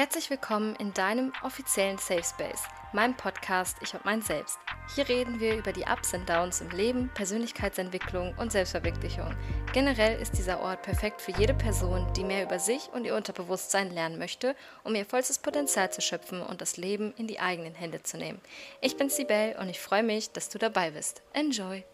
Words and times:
Herzlich 0.00 0.30
willkommen 0.30 0.76
in 0.76 0.94
deinem 0.94 1.30
offiziellen 1.42 1.98
Safe 1.98 2.24
Space, 2.24 2.62
meinem 2.94 3.14
Podcast 3.14 3.76
Ich 3.82 3.92
und 3.92 4.02
mein 4.06 4.22
Selbst. 4.22 4.58
Hier 4.94 5.06
reden 5.06 5.40
wir 5.40 5.58
über 5.58 5.74
die 5.74 5.84
Ups 5.84 6.14
und 6.14 6.26
Downs 6.26 6.62
im 6.62 6.70
Leben, 6.70 7.10
Persönlichkeitsentwicklung 7.12 8.34
und 8.38 8.50
Selbstverwirklichung. 8.50 9.34
Generell 9.74 10.18
ist 10.18 10.38
dieser 10.38 10.62
Ort 10.62 10.80
perfekt 10.80 11.20
für 11.20 11.32
jede 11.32 11.52
Person, 11.52 12.10
die 12.14 12.24
mehr 12.24 12.44
über 12.44 12.58
sich 12.58 12.88
und 12.94 13.04
ihr 13.04 13.14
Unterbewusstsein 13.14 13.90
lernen 13.90 14.18
möchte, 14.18 14.56
um 14.84 14.94
ihr 14.94 15.04
vollstes 15.04 15.38
Potenzial 15.38 15.92
zu 15.92 16.00
schöpfen 16.00 16.40
und 16.40 16.62
das 16.62 16.78
Leben 16.78 17.12
in 17.18 17.26
die 17.26 17.40
eigenen 17.40 17.74
Hände 17.74 18.02
zu 18.02 18.16
nehmen. 18.16 18.40
Ich 18.80 18.96
bin 18.96 19.10
Sibel 19.10 19.54
und 19.60 19.68
ich 19.68 19.80
freue 19.80 20.02
mich, 20.02 20.30
dass 20.30 20.48
du 20.48 20.56
dabei 20.56 20.92
bist. 20.92 21.20
Enjoy! 21.34 21.84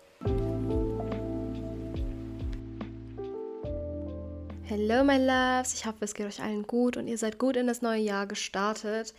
Hello, 4.69 5.05
my 5.05 5.17
loves. 5.17 5.75
Ich 5.75 5.87
hoffe, 5.87 5.99
es 6.01 6.13
geht 6.13 6.27
euch 6.27 6.43
allen 6.43 6.67
gut 6.67 6.97
und 6.97 7.07
ihr 7.07 7.19
seid 7.19 7.39
gut 7.39 7.55
in 7.55 7.69
das 7.69 7.83
neue 7.83 8.01
Jahr 8.01 8.27
gestartet. 8.27 9.15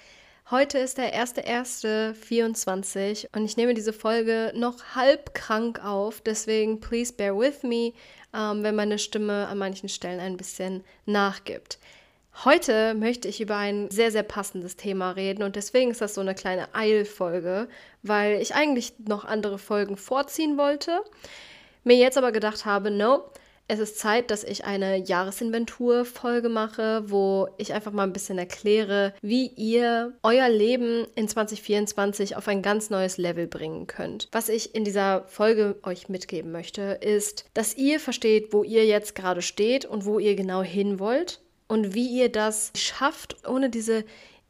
Heute 0.51 0.77
ist 0.77 0.97
der 0.97 1.15
1.1.24 1.15 3.29
und 3.33 3.45
ich 3.45 3.55
nehme 3.55 3.73
diese 3.73 3.93
Folge 3.93 4.51
noch 4.55 4.83
halb 4.93 5.33
krank 5.33 5.81
auf. 5.85 6.19
Deswegen, 6.19 6.81
please 6.81 7.13
bear 7.13 7.39
with 7.39 7.63
me, 7.63 7.93
ähm, 8.33 8.61
wenn 8.61 8.75
meine 8.75 8.99
Stimme 8.99 9.47
an 9.47 9.57
manchen 9.57 9.87
Stellen 9.87 10.19
ein 10.19 10.35
bisschen 10.35 10.83
nachgibt. 11.05 11.79
Heute 12.43 12.93
möchte 12.93 13.29
ich 13.29 13.39
über 13.39 13.55
ein 13.55 13.89
sehr, 13.89 14.11
sehr 14.11 14.23
passendes 14.23 14.75
Thema 14.75 15.11
reden 15.11 15.43
und 15.43 15.55
deswegen 15.55 15.91
ist 15.91 16.01
das 16.01 16.15
so 16.15 16.19
eine 16.19 16.35
kleine 16.35 16.75
Eilfolge, 16.75 17.69
weil 18.03 18.41
ich 18.41 18.53
eigentlich 18.53 18.95
noch 18.99 19.23
andere 19.23 19.59
Folgen 19.59 19.95
vorziehen 19.95 20.57
wollte, 20.57 20.99
mir 21.85 21.95
jetzt 21.95 22.17
aber 22.17 22.33
gedacht 22.33 22.65
habe, 22.65 22.91
no, 22.91 23.31
es 23.67 23.79
ist 23.79 23.99
Zeit, 23.99 24.31
dass 24.31 24.43
ich 24.43 24.65
eine 24.65 24.97
Jahresinventur-Folge 24.97 26.49
mache, 26.49 27.03
wo 27.07 27.49
ich 27.57 27.73
einfach 27.73 27.91
mal 27.91 28.03
ein 28.03 28.13
bisschen 28.13 28.37
erkläre, 28.37 29.13
wie 29.21 29.47
ihr 29.47 30.13
euer 30.23 30.49
Leben 30.49 31.05
in 31.15 31.27
2024 31.27 32.37
auf 32.37 32.47
ein 32.47 32.61
ganz 32.61 32.89
neues 32.89 33.17
Level 33.17 33.47
bringen 33.47 33.87
könnt. 33.87 34.29
Was 34.31 34.49
ich 34.49 34.73
in 34.73 34.85
dieser 34.85 35.25
Folge 35.27 35.75
euch 35.83 36.07
mitgeben 36.07 36.51
möchte, 36.51 36.81
ist, 37.01 37.45
dass 37.53 37.75
ihr 37.75 37.99
versteht, 37.99 38.53
wo 38.53 38.63
ihr 38.63 38.85
jetzt 38.85 39.15
gerade 39.15 39.41
steht 39.41 39.85
und 39.85 40.05
wo 40.05 40.19
ihr 40.19 40.35
genau 40.35 40.63
hin 40.63 40.99
wollt 40.99 41.41
und 41.67 41.93
wie 41.93 42.07
ihr 42.07 42.29
das 42.29 42.71
schafft, 42.75 43.47
ohne 43.47 43.69
diese 43.69 44.05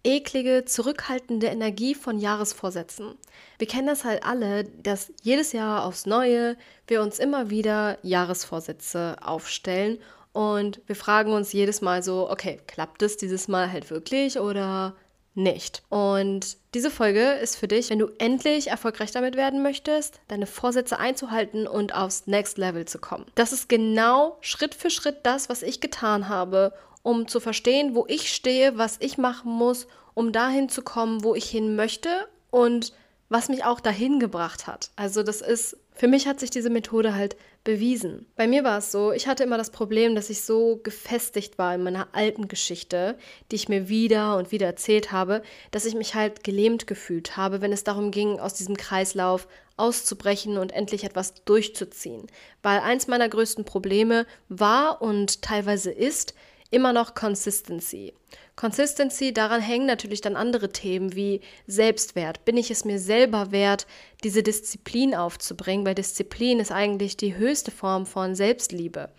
eklige, 0.07 0.63
zurückhaltende 0.65 1.47
Energie 1.47 1.93
von 1.93 2.17
Jahresvorsätzen. 2.17 3.15
Wir 3.59 3.67
kennen 3.67 3.87
das 3.87 4.05
halt 4.05 4.23
alle, 4.23 4.63
dass 4.63 5.11
jedes 5.21 5.51
Jahr 5.51 5.83
aufs 5.85 6.05
Neue 6.05 6.55
wir 6.87 7.01
uns 7.01 7.19
immer 7.19 7.49
wieder 7.49 7.97
Jahresvorsätze 8.03 9.17
aufstellen 9.21 9.99
und 10.31 10.81
wir 10.87 10.95
fragen 10.95 11.33
uns 11.33 11.51
jedes 11.51 11.81
Mal 11.81 12.03
so, 12.03 12.29
okay, 12.29 12.61
klappt 12.67 13.01
es 13.01 13.17
dieses 13.17 13.49
Mal 13.49 13.69
halt 13.71 13.89
wirklich 13.89 14.39
oder 14.39 14.95
nicht? 15.33 15.83
Und 15.89 16.57
diese 16.73 16.89
Folge 16.89 17.31
ist 17.33 17.57
für 17.57 17.67
dich, 17.67 17.89
wenn 17.89 17.99
du 17.99 18.07
endlich 18.17 18.69
erfolgreich 18.69 19.11
damit 19.11 19.35
werden 19.35 19.61
möchtest, 19.61 20.21
deine 20.29 20.47
Vorsätze 20.47 20.99
einzuhalten 20.99 21.67
und 21.67 21.93
aufs 21.93 22.27
Next 22.27 22.57
Level 22.57 22.85
zu 22.85 22.97
kommen. 22.99 23.25
Das 23.35 23.51
ist 23.51 23.67
genau 23.67 24.37
Schritt 24.39 24.73
für 24.73 24.89
Schritt 24.89 25.17
das, 25.23 25.49
was 25.49 25.63
ich 25.63 25.81
getan 25.81 26.29
habe, 26.29 26.71
um 27.07 27.25
zu 27.25 27.39
verstehen, 27.39 27.95
wo 27.95 28.05
ich 28.09 28.33
stehe, 28.33 28.77
was 28.77 28.97
ich 28.99 29.17
machen 29.17 29.49
muss, 29.49 29.87
um 30.13 30.33
dahin 30.33 30.67
zu 30.67 30.81
kommen, 30.81 31.23
wo 31.23 31.35
ich 31.35 31.49
hin 31.49 31.77
möchte 31.77 32.09
und 32.49 32.91
was 33.29 33.47
mich 33.47 33.63
auch 33.63 33.79
dahin 33.79 34.19
gebracht 34.19 34.67
hat. 34.67 34.91
Also 34.97 35.23
das 35.23 35.39
ist, 35.39 35.77
für 35.93 36.09
mich 36.09 36.27
hat 36.27 36.41
sich 36.41 36.49
diese 36.49 36.69
Methode 36.69 37.15
halt 37.15 37.37
bewiesen. 37.63 38.25
Bei 38.35 38.45
mir 38.45 38.65
war 38.65 38.79
es 38.79 38.91
so, 38.91 39.13
ich 39.13 39.25
hatte 39.25 39.45
immer 39.45 39.57
das 39.57 39.69
Problem, 39.69 40.15
dass 40.15 40.29
ich 40.29 40.41
so 40.41 40.81
gefestigt 40.83 41.57
war 41.57 41.73
in 41.73 41.83
meiner 41.83 42.09
alten 42.11 42.49
Geschichte, 42.49 43.17
die 43.51 43.55
ich 43.55 43.69
mir 43.69 43.87
wieder 43.87 44.35
und 44.35 44.51
wieder 44.51 44.67
erzählt 44.67 45.13
habe, 45.13 45.43
dass 45.71 45.85
ich 45.85 45.95
mich 45.95 46.13
halt 46.13 46.43
gelähmt 46.43 46.87
gefühlt 46.87 47.37
habe, 47.37 47.61
wenn 47.61 47.71
es 47.71 47.85
darum 47.85 48.11
ging, 48.11 48.37
aus 48.37 48.53
diesem 48.53 48.75
Kreislauf 48.75 49.47
auszubrechen 49.77 50.57
und 50.57 50.73
endlich 50.73 51.05
etwas 51.05 51.35
durchzuziehen. 51.45 52.27
Weil 52.63 52.79
eins 52.79 53.07
meiner 53.07 53.29
größten 53.29 53.63
Probleme 53.63 54.25
war 54.49 55.01
und 55.01 55.41
teilweise 55.41 55.91
ist, 55.91 56.33
immer 56.71 56.93
noch 56.93 57.13
Consistency. 57.13 58.13
Consistency, 58.55 59.33
daran 59.33 59.61
hängen 59.61 59.85
natürlich 59.85 60.21
dann 60.21 60.35
andere 60.35 60.69
Themen 60.69 61.15
wie 61.15 61.41
Selbstwert. 61.67 62.43
Bin 62.45 62.57
ich 62.57 62.71
es 62.71 62.85
mir 62.85 62.99
selber 62.99 63.51
wert, 63.51 63.87
diese 64.23 64.43
Disziplin 64.43 65.15
aufzubringen? 65.15 65.85
Weil 65.85 65.95
Disziplin 65.95 66.59
ist 66.59 66.71
eigentlich 66.71 67.17
die 67.17 67.35
höchste 67.35 67.71
Form 67.71 68.05
von 68.05 68.35
Selbstliebe. 68.35 69.09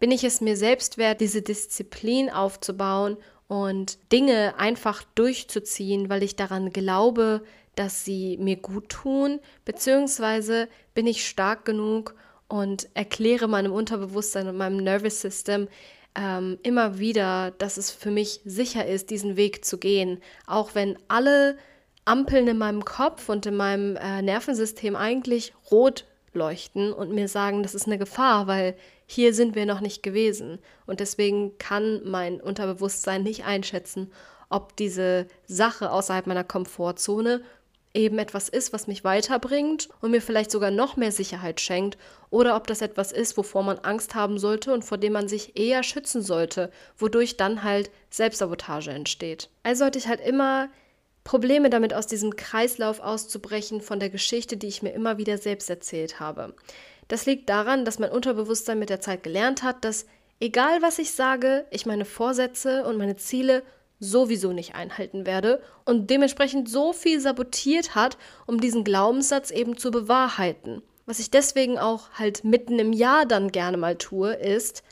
Bin 0.00 0.10
ich 0.10 0.24
es 0.24 0.40
mir 0.40 0.56
selbst 0.56 0.98
wert, 0.98 1.20
diese 1.20 1.42
Disziplin 1.42 2.30
aufzubauen 2.30 3.16
und 3.48 3.98
Dinge 4.12 4.54
einfach 4.58 5.02
durchzuziehen, 5.14 6.08
weil 6.08 6.22
ich 6.22 6.36
daran 6.36 6.70
glaube, 6.70 7.42
dass 7.74 8.04
sie 8.04 8.36
mir 8.38 8.56
gut 8.56 8.88
tun? 8.90 9.40
Beziehungsweise 9.64 10.68
bin 10.94 11.06
ich 11.06 11.26
stark 11.26 11.64
genug 11.64 12.14
und 12.48 12.88
erkläre 12.94 13.46
meinem 13.46 13.72
Unterbewusstsein 13.72 14.48
und 14.48 14.56
meinem 14.56 14.78
Nervous 14.78 15.20
System, 15.20 15.68
ähm, 16.18 16.58
immer 16.62 16.98
wieder, 16.98 17.52
dass 17.52 17.76
es 17.76 17.90
für 17.90 18.10
mich 18.10 18.40
sicher 18.44 18.84
ist, 18.86 19.10
diesen 19.10 19.36
Weg 19.36 19.64
zu 19.64 19.78
gehen, 19.78 20.20
auch 20.46 20.74
wenn 20.74 20.98
alle 21.06 21.56
Ampeln 22.04 22.48
in 22.48 22.58
meinem 22.58 22.84
Kopf 22.84 23.28
und 23.28 23.46
in 23.46 23.54
meinem 23.54 23.96
äh, 23.96 24.20
Nervensystem 24.22 24.96
eigentlich 24.96 25.52
rot 25.70 26.06
leuchten 26.32 26.92
und 26.92 27.12
mir 27.12 27.28
sagen, 27.28 27.62
das 27.62 27.74
ist 27.74 27.86
eine 27.86 27.98
Gefahr, 27.98 28.46
weil 28.46 28.74
hier 29.06 29.32
sind 29.32 29.54
wir 29.54 29.64
noch 29.64 29.80
nicht 29.80 30.02
gewesen. 30.02 30.58
Und 30.86 31.00
deswegen 31.00 31.56
kann 31.58 32.02
mein 32.04 32.40
Unterbewusstsein 32.40 33.22
nicht 33.22 33.44
einschätzen, 33.44 34.10
ob 34.50 34.76
diese 34.76 35.26
Sache 35.46 35.92
außerhalb 35.92 36.26
meiner 36.26 36.44
Komfortzone 36.44 37.42
eben 37.98 38.18
etwas 38.18 38.48
ist, 38.48 38.72
was 38.72 38.86
mich 38.86 39.04
weiterbringt 39.04 39.88
und 40.00 40.12
mir 40.12 40.22
vielleicht 40.22 40.50
sogar 40.50 40.70
noch 40.70 40.96
mehr 40.96 41.12
Sicherheit 41.12 41.60
schenkt, 41.60 41.98
oder 42.30 42.56
ob 42.56 42.66
das 42.66 42.80
etwas 42.80 43.10
ist, 43.10 43.36
wovor 43.36 43.62
man 43.62 43.78
Angst 43.78 44.14
haben 44.14 44.38
sollte 44.38 44.72
und 44.72 44.84
vor 44.84 44.98
dem 44.98 45.14
man 45.14 45.28
sich 45.28 45.58
eher 45.58 45.82
schützen 45.82 46.22
sollte, 46.22 46.70
wodurch 46.96 47.36
dann 47.36 47.62
halt 47.62 47.90
Selbstsabotage 48.10 48.90
entsteht. 48.90 49.50
Also 49.62 49.84
hatte 49.84 49.98
ich 49.98 50.08
halt 50.08 50.20
immer 50.20 50.68
Probleme 51.24 51.68
damit, 51.68 51.92
aus 51.92 52.06
diesem 52.06 52.36
Kreislauf 52.36 53.00
auszubrechen 53.00 53.80
von 53.80 53.98
der 53.98 54.10
Geschichte, 54.10 54.56
die 54.56 54.68
ich 54.68 54.82
mir 54.82 54.92
immer 54.92 55.18
wieder 55.18 55.36
selbst 55.36 55.68
erzählt 55.68 56.20
habe. 56.20 56.54
Das 57.08 57.26
liegt 57.26 57.48
daran, 57.50 57.84
dass 57.84 57.98
mein 57.98 58.10
Unterbewusstsein 58.10 58.78
mit 58.78 58.90
der 58.90 59.00
Zeit 59.00 59.22
gelernt 59.22 59.62
hat, 59.62 59.84
dass 59.84 60.06
egal 60.40 60.80
was 60.82 60.98
ich 60.98 61.12
sage, 61.12 61.66
ich 61.70 61.84
meine 61.86 62.04
Vorsätze 62.04 62.84
und 62.84 62.96
meine 62.96 63.16
Ziele 63.16 63.62
sowieso 64.00 64.52
nicht 64.52 64.74
einhalten 64.74 65.26
werde 65.26 65.62
und 65.84 66.08
dementsprechend 66.08 66.68
so 66.68 66.92
viel 66.92 67.20
sabotiert 67.20 67.94
hat, 67.94 68.16
um 68.46 68.60
diesen 68.60 68.84
Glaubenssatz 68.84 69.50
eben 69.50 69.76
zu 69.76 69.90
bewahrheiten. 69.90 70.82
Was 71.06 71.18
ich 71.18 71.30
deswegen 71.30 71.78
auch 71.78 72.10
halt 72.12 72.44
mitten 72.44 72.78
im 72.78 72.92
Jahr 72.92 73.26
dann 73.26 73.50
gerne 73.50 73.76
mal 73.76 73.96
tue, 73.96 74.34
ist 74.34 74.82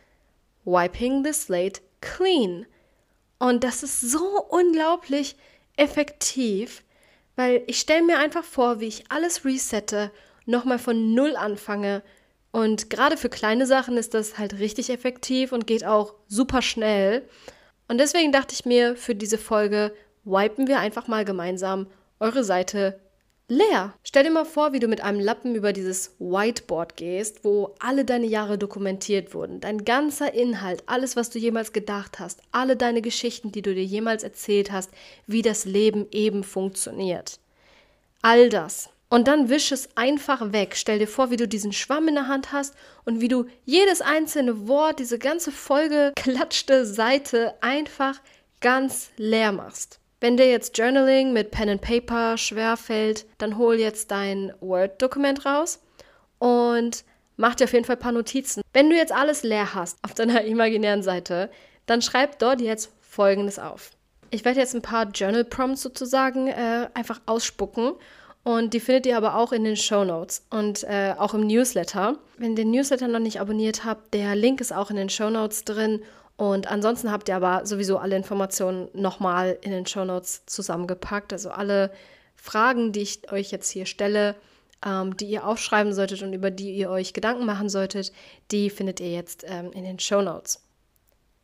wiping 0.65 1.25
the 1.25 1.33
slate 1.33 1.83
clean. 2.01 2.67
Und 3.39 3.65
das 3.65 3.83
ist 3.83 4.01
so 4.01 4.43
unglaublich 4.49 5.37
effektiv, 5.77 6.83
weil 7.37 7.63
ich 7.67 7.79
stelle 7.79 8.03
mir 8.03 8.19
einfach 8.19 8.45
vor, 8.45 8.81
wie 8.81 8.87
ich 8.87 9.05
alles 9.11 9.45
resette, 9.45 10.11
nochmal 10.47 10.79
von 10.79 11.15
Null 11.15 11.37
anfange. 11.37 12.03
Und 12.51 12.89
gerade 12.89 13.19
für 13.19 13.29
kleine 13.29 13.67
Sachen 13.67 13.99
ist 13.99 14.15
das 14.15 14.39
halt 14.39 14.59
richtig 14.59 14.89
effektiv 14.89 15.53
und 15.53 15.67
geht 15.67 15.85
auch 15.85 16.15
super 16.29 16.63
schnell. 16.63 17.29
Und 17.89 17.99
deswegen 17.99 18.33
dachte 18.33 18.55
ich 18.55 18.65
mir, 18.65 18.97
für 18.97 19.15
diese 19.15 19.39
Folge 19.39 19.93
wipen 20.25 20.67
wir 20.67 20.81
einfach 20.81 21.09
mal 21.09 21.25
gemeinsam 21.25 21.87
eure 22.19 22.45
Seite 22.45 22.99
leer. 23.49 23.95
Stell 24.03 24.25
dir 24.25 24.31
mal 24.31 24.45
vor, 24.45 24.73
wie 24.73 24.81
du 24.81 24.89
mit 24.89 25.01
einem 25.01 25.21
Lappen 25.21 25.55
über 25.55 25.73
dieses 25.73 26.17
Whiteboard 26.19 26.97
gehst, 26.97 27.45
wo 27.45 27.75
alle 27.79 28.05
deine 28.05 28.27
Jahre 28.27 28.59
dokumentiert 28.59 29.35
wurden. 29.35 29.61
Dein 29.61 29.85
ganzer 29.85 30.35
Inhalt, 30.35 30.83
alles, 30.87 31.15
was 31.17 31.31
du 31.31 31.39
jemals 31.39 31.73
gedacht 31.73 32.19
hast, 32.19 32.41
alle 32.51 32.77
deine 32.77 33.03
Geschichten, 33.03 33.53
die 33.53 33.63
du 33.63 33.75
dir 33.75 33.85
jemals 33.85 34.25
erzählt 34.25 34.73
hast, 34.73 34.91
wie 35.27 35.43
das 35.43 35.65
Leben 35.65 36.07
eben 36.11 36.43
funktioniert. 36.43 37.39
All 38.23 38.49
das. 38.49 38.91
Und 39.09 39.29
dann 39.29 39.49
wisch 39.49 39.71
es 39.71 39.89
einfach 39.97 40.53
weg. 40.53 40.75
Stell 40.77 40.99
dir 40.99 41.07
vor, 41.07 41.31
wie 41.31 41.37
du 41.37 41.47
diesen 41.47 41.73
Schwamm 41.73 42.09
in 42.09 42.17
der 42.17 42.29
Hand 42.29 42.53
hast 42.53 42.75
und 43.05 43.21
wie 43.21 43.29
du 43.29 43.47
jedes 43.65 44.01
einzelne 44.01 44.67
Wort, 44.67 44.99
diese 44.99 45.19
ganze 45.19 45.53
vollgeklatschte 45.53 46.85
Seite 46.85 47.55
einfach 47.61 48.21
ganz 48.61 49.11
leer 49.17 49.53
machst. 49.53 50.01
Wenn 50.21 50.37
dir 50.37 50.51
jetzt 50.51 50.77
Journaling 50.77 51.33
mit 51.33 51.51
Pen 51.51 51.69
and 51.69 51.83
Paper 51.83 52.37
schwerfällt, 52.37 53.27
dann 53.39 53.59
hol 53.59 53.77
jetzt 53.77 54.11
dein 54.11 54.53
Word-Dokument 54.61 55.45
raus 55.47 55.81
und 56.39 57.05
mach 57.37 57.55
dir 57.55 57.65
auf 57.65 57.73
jeden 57.73 57.85
Fall 57.85 57.97
ein 57.97 58.03
paar 58.03 58.13
Notizen. 58.13 58.63
Wenn 58.73 58.91
du 58.91 58.97
jetzt 58.97 59.13
alles 59.13 59.43
leer 59.43 59.75
hast 59.75 59.99
auf 60.03 60.15
deiner 60.15 60.43
imaginären 60.45 61.03
Seite, 61.03 61.51
dann 61.85 62.03
schreib 62.03 62.39
dort 62.39 62.61
jetzt 62.61 62.91
Folgendes 63.03 63.59
auf. 63.59 63.91
Ich 64.31 64.45
werde 64.45 64.59
jetzt 64.59 64.75
ein 64.75 64.83
paar 64.83 65.07
Journal 65.11 65.45
Prompts 65.45 65.83
sozusagen 65.83 66.49
äh, 66.49 66.89
einfach 66.95 67.21
ausspucken 67.27 67.93
und 68.47 68.75
die 68.75 68.79
findet 68.79 69.07
ihr 69.07 69.17
aber 69.17 69.35
auch 69.35 69.51
in 69.51 69.65
den 69.65 69.75
Show 69.75 70.05
Notes 70.05 70.47
und 70.51 70.85
äh, 70.85 71.17
auch 71.19 71.35
im 71.35 71.49
Newsletter. 71.49 72.17
Wenn 72.39 72.51
ihr 72.51 72.59
den 72.59 72.71
Newsletter 72.71 73.09
noch 73.09 73.19
nicht 73.19 73.41
abonniert 73.41 73.85
habt, 73.85 74.15
der 74.15 74.37
Link 74.37 74.61
ist 74.61 74.73
auch 74.73 74.89
in 74.89 74.95
den 74.95 75.09
Show 75.09 75.31
Notes 75.31 75.65
drin. 75.65 76.01
Und 76.37 76.71
ansonsten 76.71 77.11
habt 77.11 77.29
ihr 77.29 77.35
aber 77.35 77.67
sowieso 77.67 77.99
alle 77.99 78.15
Informationen 78.15 78.87
nochmal 78.93 79.59
in 79.63 79.73
den 79.73 79.85
Show 79.85 80.05
Notes 80.05 80.47
zusammengepackt. 80.47 81.33
Also 81.33 81.51
alle 81.51 81.91
Fragen, 82.37 82.93
die 82.93 83.01
ich 83.01 83.33
euch 83.33 83.51
jetzt 83.51 83.69
hier 83.69 83.85
stelle, 83.85 84.37
ähm, 84.87 85.17
die 85.17 85.27
ihr 85.27 85.45
aufschreiben 85.45 85.93
solltet 85.93 86.23
und 86.23 86.33
über 86.33 86.53
die 86.53 86.71
ihr 86.71 86.89
euch 86.89 87.15
Gedanken 87.15 87.47
machen 87.47 87.69
solltet, 87.69 88.13
die 88.53 88.71
findet 88.71 89.01
ihr 89.01 89.11
jetzt 89.11 89.45
ähm, 89.49 89.73
in 89.73 89.83
den 89.83 89.99
Show 89.99 90.23
Notes. 90.23 90.63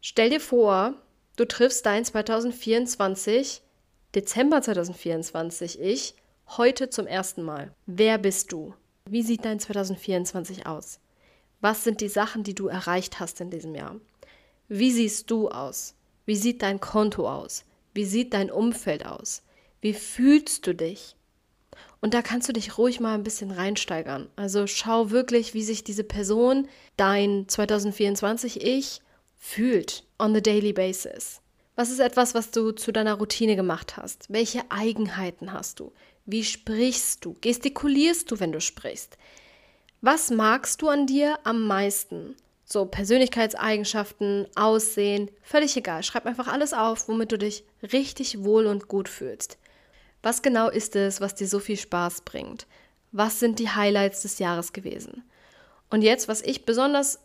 Stell 0.00 0.30
dir 0.30 0.40
vor, 0.40 0.94
du 1.34 1.46
triffst 1.46 1.84
dein 1.84 2.04
2024, 2.04 3.60
Dezember 4.14 4.62
2024, 4.62 5.80
ich, 5.80 6.14
heute 6.58 6.90
zum 6.90 7.06
ersten 7.06 7.42
Mal. 7.42 7.74
Wer 7.86 8.18
bist 8.18 8.52
du? 8.52 8.74
Wie 9.08 9.22
sieht 9.22 9.44
dein 9.44 9.58
2024 9.58 10.66
aus? 10.66 11.00
Was 11.60 11.84
sind 11.84 12.00
die 12.00 12.08
Sachen, 12.08 12.42
die 12.42 12.54
du 12.54 12.68
erreicht 12.68 13.20
hast 13.20 13.40
in 13.40 13.50
diesem 13.50 13.74
Jahr? 13.74 13.96
Wie 14.68 14.92
siehst 14.92 15.30
du 15.30 15.48
aus? 15.48 15.94
Wie 16.26 16.36
sieht 16.36 16.62
dein 16.62 16.80
Konto 16.80 17.30
aus? 17.30 17.64
Wie 17.94 18.04
sieht 18.04 18.34
dein 18.34 18.50
Umfeld 18.50 19.06
aus? 19.06 19.42
Wie 19.80 19.94
fühlst 19.94 20.66
du 20.66 20.74
dich? 20.74 21.16
Und 22.00 22.14
da 22.14 22.22
kannst 22.22 22.48
du 22.48 22.52
dich 22.52 22.76
ruhig 22.78 23.00
mal 23.00 23.14
ein 23.14 23.22
bisschen 23.22 23.50
reinsteigern. 23.50 24.28
Also 24.36 24.66
schau 24.66 25.10
wirklich, 25.10 25.54
wie 25.54 25.62
sich 25.62 25.84
diese 25.84 26.04
Person, 26.04 26.68
dein 26.96 27.46
2024 27.48 28.62
Ich, 28.62 29.00
fühlt 29.38 30.04
on 30.18 30.34
the 30.34 30.42
daily 30.42 30.72
basis. 30.72 31.40
Was 31.74 31.90
ist 31.90 32.00
etwas, 32.00 32.34
was 32.34 32.50
du 32.50 32.72
zu 32.72 32.92
deiner 32.92 33.14
Routine 33.14 33.56
gemacht 33.56 33.96
hast? 33.96 34.26
Welche 34.28 34.70
Eigenheiten 34.70 35.52
hast 35.52 35.80
du? 35.80 35.92
Wie 36.24 36.44
sprichst 36.44 37.24
du? 37.24 37.36
Gestikulierst 37.40 38.30
du, 38.30 38.38
wenn 38.38 38.52
du 38.52 38.60
sprichst? 38.60 39.18
Was 40.00 40.30
magst 40.30 40.82
du 40.82 40.88
an 40.88 41.06
dir 41.06 41.38
am 41.44 41.66
meisten? 41.66 42.36
So 42.64 42.86
Persönlichkeitseigenschaften, 42.86 44.46
Aussehen, 44.54 45.30
völlig 45.42 45.76
egal. 45.76 46.02
Schreib 46.02 46.26
einfach 46.26 46.48
alles 46.48 46.72
auf, 46.72 47.08
womit 47.08 47.32
du 47.32 47.38
dich 47.38 47.64
richtig 47.92 48.44
wohl 48.44 48.66
und 48.66 48.88
gut 48.88 49.08
fühlst. 49.08 49.58
Was 50.22 50.42
genau 50.42 50.68
ist 50.68 50.96
es, 50.96 51.20
was 51.20 51.34
dir 51.34 51.48
so 51.48 51.58
viel 51.58 51.76
Spaß 51.76 52.22
bringt? 52.22 52.66
Was 53.10 53.40
sind 53.40 53.58
die 53.58 53.70
Highlights 53.70 54.22
des 54.22 54.38
Jahres 54.38 54.72
gewesen? 54.72 55.24
Und 55.90 56.02
jetzt, 56.02 56.28
was 56.28 56.40
ich 56.40 56.64
besonders 56.64 57.18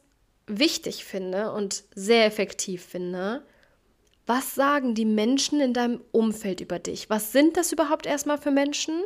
wichtig 0.48 1.06
finde 1.06 1.52
und 1.52 1.84
sehr 1.96 2.26
effektiv 2.26 2.84
finde, 2.84 3.46
was 4.28 4.54
sagen 4.54 4.94
die 4.94 5.06
Menschen 5.06 5.60
in 5.60 5.74
deinem 5.74 6.02
Umfeld 6.12 6.62
über 6.62 6.80
dich? 6.80 7.10
Was 7.10 7.32
sind 7.32 7.58
das 7.58 7.72
überhaupt 7.72 8.06
erstmal 8.06 8.38
für 8.38 8.52
Menschen? 8.52 9.02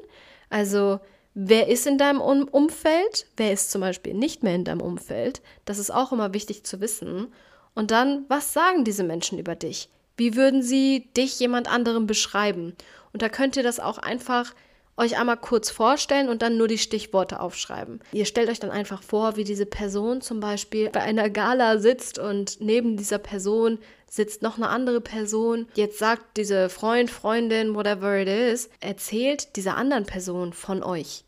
Also, 0.49 0.99
Wer 1.33 1.69
ist 1.69 1.87
in 1.87 1.97
deinem 1.97 2.19
Umfeld? 2.19 3.25
Wer 3.37 3.53
ist 3.53 3.71
zum 3.71 3.81
Beispiel 3.81 4.13
nicht 4.13 4.43
mehr 4.43 4.55
in 4.55 4.65
deinem 4.65 4.81
Umfeld? 4.81 5.41
Das 5.63 5.77
ist 5.77 5.89
auch 5.89 6.11
immer 6.11 6.33
wichtig 6.33 6.65
zu 6.65 6.81
wissen. 6.81 7.27
Und 7.73 7.91
dann, 7.91 8.25
was 8.27 8.51
sagen 8.51 8.83
diese 8.83 9.03
Menschen 9.03 9.39
über 9.39 9.55
dich? 9.55 9.89
Wie 10.17 10.35
würden 10.35 10.61
sie 10.61 11.09
dich 11.15 11.39
jemand 11.39 11.71
anderem 11.71 12.05
beschreiben? 12.05 12.75
Und 13.13 13.21
da 13.21 13.29
könnt 13.29 13.55
ihr 13.55 13.63
das 13.63 13.79
auch 13.79 13.97
einfach 13.97 14.53
euch 14.97 15.17
einmal 15.17 15.37
kurz 15.37 15.69
vorstellen 15.69 16.27
und 16.27 16.41
dann 16.41 16.57
nur 16.57 16.67
die 16.67 16.77
Stichworte 16.77 17.39
aufschreiben. 17.39 18.01
Ihr 18.11 18.25
stellt 18.25 18.49
euch 18.49 18.59
dann 18.59 18.69
einfach 18.69 19.01
vor, 19.01 19.37
wie 19.37 19.45
diese 19.45 19.65
Person 19.65 20.19
zum 20.19 20.41
Beispiel 20.41 20.89
bei 20.89 21.01
einer 21.01 21.29
Gala 21.29 21.79
sitzt 21.79 22.19
und 22.19 22.59
neben 22.59 22.97
dieser 22.97 23.19
Person 23.19 23.79
sitzt 24.11 24.41
noch 24.41 24.57
eine 24.57 24.67
andere 24.67 24.99
Person. 24.99 25.67
Jetzt 25.73 25.97
sagt 25.97 26.35
diese 26.35 26.67
Freund, 26.67 27.09
Freundin, 27.09 27.73
whatever 27.73 28.19
it 28.19 28.27
is, 28.27 28.69
erzählt 28.81 29.55
dieser 29.55 29.77
anderen 29.77 30.05
Person 30.05 30.51
von 30.51 30.83
euch 30.83 31.23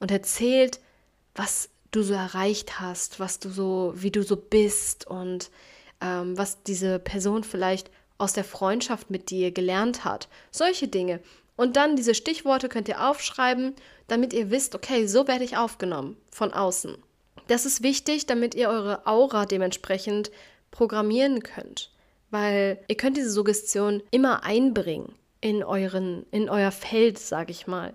und 0.00 0.10
erzählt, 0.10 0.80
was 1.34 1.68
du 1.90 2.02
so 2.02 2.14
erreicht 2.14 2.80
hast, 2.80 3.20
was 3.20 3.40
du 3.40 3.50
so, 3.50 3.92
wie 3.94 4.10
du 4.10 4.22
so 4.22 4.36
bist 4.36 5.06
und 5.06 5.50
ähm, 6.00 6.36
was 6.38 6.62
diese 6.62 6.98
Person 6.98 7.44
vielleicht 7.44 7.90
aus 8.16 8.32
der 8.32 8.44
Freundschaft 8.44 9.10
mit 9.10 9.28
dir 9.28 9.52
gelernt 9.52 10.06
hat. 10.06 10.28
Solche 10.50 10.88
Dinge. 10.88 11.20
Und 11.56 11.76
dann 11.76 11.94
diese 11.94 12.14
Stichworte 12.14 12.70
könnt 12.70 12.88
ihr 12.88 13.06
aufschreiben, 13.06 13.74
damit 14.08 14.32
ihr 14.32 14.50
wisst, 14.50 14.74
okay, 14.74 15.06
so 15.06 15.28
werde 15.28 15.44
ich 15.44 15.58
aufgenommen 15.58 16.16
von 16.30 16.54
außen. 16.54 16.96
Das 17.48 17.66
ist 17.66 17.82
wichtig, 17.82 18.24
damit 18.24 18.54
ihr 18.54 18.70
eure 18.70 19.06
Aura 19.06 19.44
dementsprechend 19.44 20.30
programmieren 20.70 21.42
könnt 21.42 21.93
weil 22.30 22.80
ihr 22.88 22.96
könnt 22.96 23.16
diese 23.16 23.30
Suggestion 23.30 24.02
immer 24.10 24.44
einbringen 24.44 25.14
in 25.40 25.62
euren 25.62 26.26
in 26.30 26.48
euer 26.48 26.70
Feld, 26.70 27.18
sage 27.18 27.50
ich 27.50 27.66
mal. 27.66 27.94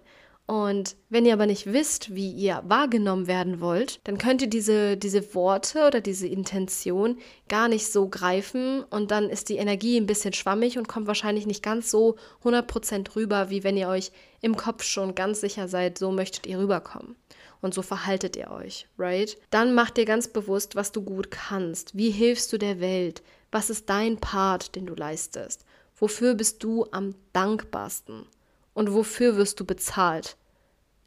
Und 0.50 0.96
wenn 1.10 1.28
ihr 1.28 1.34
aber 1.34 1.46
nicht 1.46 1.72
wisst, 1.72 2.16
wie 2.16 2.32
ihr 2.32 2.64
wahrgenommen 2.66 3.28
werden 3.28 3.62
wollt, 3.62 4.00
dann 4.06 4.18
könnt 4.18 4.42
ihr 4.42 4.50
diese, 4.50 4.98
diese 4.98 5.36
Worte 5.36 5.86
oder 5.86 6.02
diese 6.02 6.26
Intention 6.28 7.20
gar 7.48 7.68
nicht 7.68 7.86
so 7.92 8.10
greifen 8.10 8.84
und 8.90 9.12
dann 9.12 9.30
ist 9.30 9.50
die 9.50 9.58
Energie 9.58 9.96
ein 9.98 10.08
bisschen 10.08 10.34
schwammig 10.34 10.80
und 10.80 10.88
kommt 10.88 11.06
wahrscheinlich 11.06 11.46
nicht 11.46 11.62
ganz 11.62 11.92
so 11.92 12.16
100% 12.44 13.16
rüber, 13.16 13.52
wie 13.52 13.64
wenn 13.64 13.78
ihr 13.78 13.90
euch 13.90 14.12
im 14.42 14.58
Kopf 14.58 14.82
schon 14.82 15.14
ganz 15.14 15.40
sicher 15.40 15.68
seid, 15.68 16.00
so 16.00 16.10
möchtet 16.10 16.48
ihr 16.48 16.58
rüberkommen. 16.58 17.16
Und 17.62 17.76
so 17.76 17.84
verhaltet 17.84 18.36
ihr 18.36 18.50
euch, 18.50 18.88
right? 18.98 19.38
Dann 19.52 19.76
macht 19.76 19.98
dir 19.98 20.06
ganz 20.06 20.30
bewusst, 20.30 20.76
was 20.76 20.92
du 20.92 21.04
gut 21.04 21.30
kannst. 21.30 21.96
Wie 21.96 22.10
hilfst 22.10 22.52
du 22.52 22.58
der 22.58 22.80
Welt? 22.80 23.22
Was 23.52 23.70
ist 23.70 23.90
dein 23.90 24.18
Part, 24.18 24.76
den 24.76 24.86
du 24.86 24.94
leistest? 24.94 25.66
Wofür 25.98 26.36
bist 26.36 26.64
du 26.64 26.86
am 26.92 27.16
dankbarsten? 27.34 28.26
Und 28.74 28.94
wofür 28.94 29.36
wirst 29.38 29.60
du 29.60 29.66
bezahlt? 29.66 30.38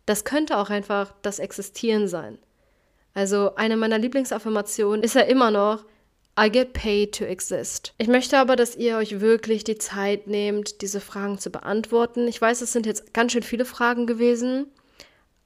Das 0.06 0.24
könnte 0.24 0.58
auch 0.58 0.70
einfach 0.70 1.14
das 1.22 1.38
Existieren 1.38 2.08
sein. 2.08 2.38
Also 3.14 3.54
eine 3.54 3.76
meiner 3.76 3.98
Lieblingsaffirmationen 3.98 5.02
ist 5.02 5.14
ja 5.14 5.22
immer 5.22 5.50
noch, 5.50 5.84
I 6.38 6.50
get 6.50 6.72
paid 6.72 7.14
to 7.16 7.24
exist. 7.24 7.92
Ich 7.98 8.08
möchte 8.08 8.38
aber, 8.38 8.56
dass 8.56 8.74
ihr 8.74 8.96
euch 8.96 9.20
wirklich 9.20 9.64
die 9.64 9.76
Zeit 9.76 10.26
nehmt, 10.26 10.80
diese 10.80 11.00
Fragen 11.00 11.38
zu 11.38 11.50
beantworten. 11.50 12.26
Ich 12.26 12.40
weiß, 12.40 12.62
es 12.62 12.72
sind 12.72 12.86
jetzt 12.86 13.12
ganz 13.12 13.32
schön 13.32 13.42
viele 13.42 13.66
Fragen 13.66 14.06
gewesen, 14.06 14.66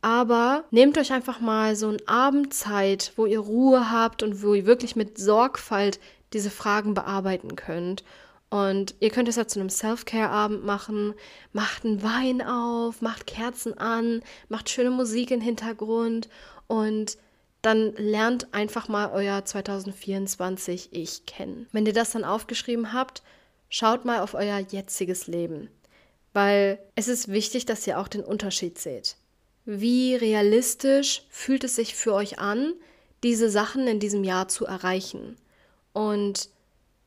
aber 0.00 0.64
nehmt 0.70 0.96
euch 0.96 1.12
einfach 1.12 1.40
mal 1.40 1.74
so 1.74 1.88
einen 1.88 2.06
Abend 2.06 2.54
Zeit, 2.54 3.12
wo 3.16 3.26
ihr 3.26 3.40
Ruhe 3.40 3.90
habt 3.90 4.22
und 4.22 4.42
wo 4.42 4.54
ihr 4.54 4.64
wirklich 4.64 4.94
mit 4.94 5.18
Sorgfalt 5.18 5.98
diese 6.32 6.50
Fragen 6.50 6.94
bearbeiten 6.94 7.56
könnt. 7.56 8.04
Und 8.48 8.94
ihr 9.00 9.10
könnt 9.10 9.28
es 9.28 9.36
ja 9.36 9.46
zu 9.46 9.58
einem 9.58 9.70
Self-Care-Abend 9.70 10.64
machen. 10.64 11.14
Macht 11.52 11.84
einen 11.84 12.02
Wein 12.02 12.42
auf, 12.42 13.02
macht 13.02 13.26
Kerzen 13.26 13.76
an, 13.76 14.22
macht 14.48 14.70
schöne 14.70 14.90
Musik 14.90 15.30
im 15.30 15.40
Hintergrund 15.40 16.28
und 16.68 17.18
dann 17.62 17.94
lernt 17.96 18.54
einfach 18.54 18.86
mal 18.86 19.10
euer 19.12 19.44
2024 19.44 20.90
Ich 20.92 21.26
kennen. 21.26 21.66
Wenn 21.72 21.86
ihr 21.86 21.92
das 21.92 22.12
dann 22.12 22.22
aufgeschrieben 22.22 22.92
habt, 22.92 23.22
schaut 23.68 24.04
mal 24.04 24.20
auf 24.20 24.34
euer 24.34 24.58
jetziges 24.58 25.26
Leben. 25.26 25.68
Weil 26.32 26.78
es 26.94 27.08
ist 27.08 27.28
wichtig, 27.28 27.66
dass 27.66 27.86
ihr 27.86 27.98
auch 27.98 28.08
den 28.08 28.22
Unterschied 28.22 28.78
seht. 28.78 29.16
Wie 29.64 30.14
realistisch 30.14 31.24
fühlt 31.28 31.64
es 31.64 31.74
sich 31.74 31.96
für 31.96 32.14
euch 32.14 32.38
an, 32.38 32.72
diese 33.24 33.50
Sachen 33.50 33.88
in 33.88 33.98
diesem 33.98 34.22
Jahr 34.22 34.46
zu 34.46 34.64
erreichen? 34.64 35.36
Und 35.96 36.50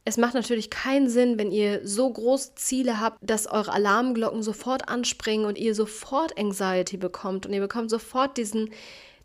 es 0.04 0.18
macht 0.18 0.34
natürlich 0.34 0.72
keinen 0.72 1.10
Sinn, 1.10 1.38
wenn 1.38 1.52
ihr 1.52 1.88
so 1.88 2.12
große 2.12 2.56
Ziele 2.56 3.00
habt, 3.00 3.20
dass 3.22 3.46
eure 3.46 3.72
Alarmglocken 3.72 4.42
sofort 4.42 4.90
anspringen 4.90 5.46
und 5.46 5.60
ihr 5.60 5.76
sofort 5.76 6.36
Anxiety 6.40 6.98
bekommt 6.98 7.46
und 7.46 7.54
ihr 7.54 7.60
bekommt 7.62 7.92
sofort 7.92 8.36
diesen, 8.38 8.72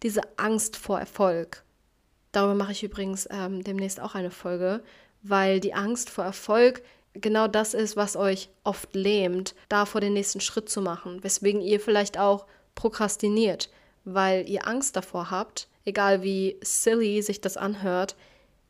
diese 0.02 0.20
Angst 0.36 0.76
vor 0.76 1.00
Erfolg. 1.00 1.64
Darüber 2.30 2.54
mache 2.54 2.72
ich 2.72 2.84
übrigens 2.84 3.26
ähm, 3.30 3.64
demnächst 3.64 4.00
auch 4.00 4.14
eine 4.14 4.30
Folge, 4.30 4.82
weil 5.22 5.60
die 5.60 5.72
Angst 5.72 6.10
vor 6.10 6.24
Erfolg 6.24 6.82
genau 7.14 7.48
das 7.48 7.72
ist, 7.72 7.96
was 7.96 8.16
euch 8.16 8.50
oft 8.64 8.94
lähmt, 8.94 9.54
davor 9.70 10.02
den 10.02 10.12
nächsten 10.12 10.42
Schritt 10.42 10.68
zu 10.68 10.82
machen, 10.82 11.24
weswegen 11.24 11.62
ihr 11.62 11.80
vielleicht 11.80 12.18
auch 12.18 12.44
prokrastiniert, 12.74 13.70
weil 14.04 14.46
ihr 14.46 14.68
Angst 14.68 14.94
davor 14.94 15.30
habt, 15.30 15.68
egal 15.86 16.22
wie 16.22 16.58
silly 16.60 17.22
sich 17.22 17.40
das 17.40 17.56
anhört, 17.56 18.14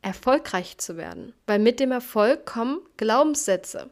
erfolgreich 0.04 0.78
zu 0.78 0.96
werden. 0.96 1.32
Weil 1.46 1.58
mit 1.58 1.80
dem 1.80 1.90
Erfolg 1.90 2.44
kommen 2.44 2.80
Glaubenssätze. 2.96 3.90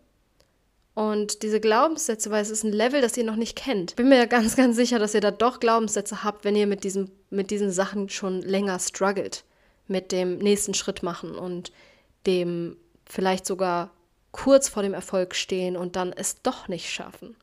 Und 0.95 1.43
diese 1.43 1.59
Glaubenssätze, 1.59 2.31
weil 2.31 2.43
es 2.43 2.51
ist 2.51 2.65
ein 2.65 2.73
Level, 2.73 3.01
das 3.01 3.17
ihr 3.17 3.25
noch 3.25 3.37
nicht 3.37 3.57
kennt. 3.57 3.97
Bin 3.97 4.11
mir 4.11 4.27
ganz, 4.27 4.55
ganz 4.55 4.77
sicher, 4.77 4.99
dass 4.99 5.15
ihr 5.15 5.23
da 5.23 5.31
doch 5.31 5.59
Glaubenssätze 5.59 6.23
habt, 6.23 6.45
wenn 6.45 6.55
ihr 6.55 6.67
mit, 6.67 6.85
diesem, 6.85 7.11
mit 7.31 7.51
diesen 7.51 7.71
Sachen 7.71 8.11
schon 8.11 8.43
länger 8.43 8.79
struggelt. 8.79 9.45
Mit 9.89 10.13
dem 10.13 10.39
nächsten 10.39 10.75
Schritt 10.75 11.03
machen 11.03 11.35
und 11.35 11.73
dem 12.27 12.77
vielleicht 13.07 13.47
sogar 13.47 13.91
kurz 14.33 14.69
vor 14.69 14.83
dem 14.83 14.95
Erfolg 14.95 15.35
stehen 15.35 15.77
und 15.77 15.97
dann 15.97 16.13
es 16.13 16.43
doch 16.43 16.69
nicht 16.69 16.91
schaffen. 16.91 17.37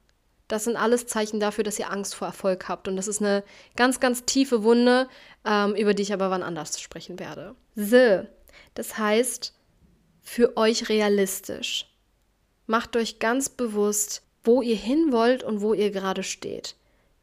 Das 0.48 0.64
sind 0.64 0.78
alles 0.78 1.06
Zeichen 1.08 1.40
dafür, 1.40 1.64
dass 1.64 1.80
ihr 1.80 1.92
Angst 1.92 2.16
vor 2.16 2.28
Erfolg 2.28 2.70
habt. 2.70 2.88
Und 2.88 2.96
das 2.98 3.08
ist 3.08 3.22
eine 3.22 3.44
ganz, 3.76 4.00
ganz 4.00 4.26
tiefe 4.26 4.64
Wunde, 4.64 5.08
ähm, 5.46 5.76
über 5.76 5.94
die 5.94 6.04
ich 6.04 6.14
aber 6.14 6.30
wann 6.32 6.44
anders 6.44 6.80
sprechen 6.80 7.20
werde. 7.20 7.56
So, 7.76 8.26
das 8.74 8.98
heißt, 8.98 9.54
für 10.22 10.58
euch 10.58 10.90
realistisch. 10.90 11.86
Macht 12.68 12.96
euch 12.96 13.20
ganz 13.20 13.50
bewusst, 13.50 14.22
wo 14.44 14.62
ihr 14.62 14.76
hin 14.76 15.12
wollt 15.12 15.44
und 15.44 15.62
wo 15.62 15.74
ihr 15.74 15.92
gerade 15.92 16.24
steht. 16.24 16.76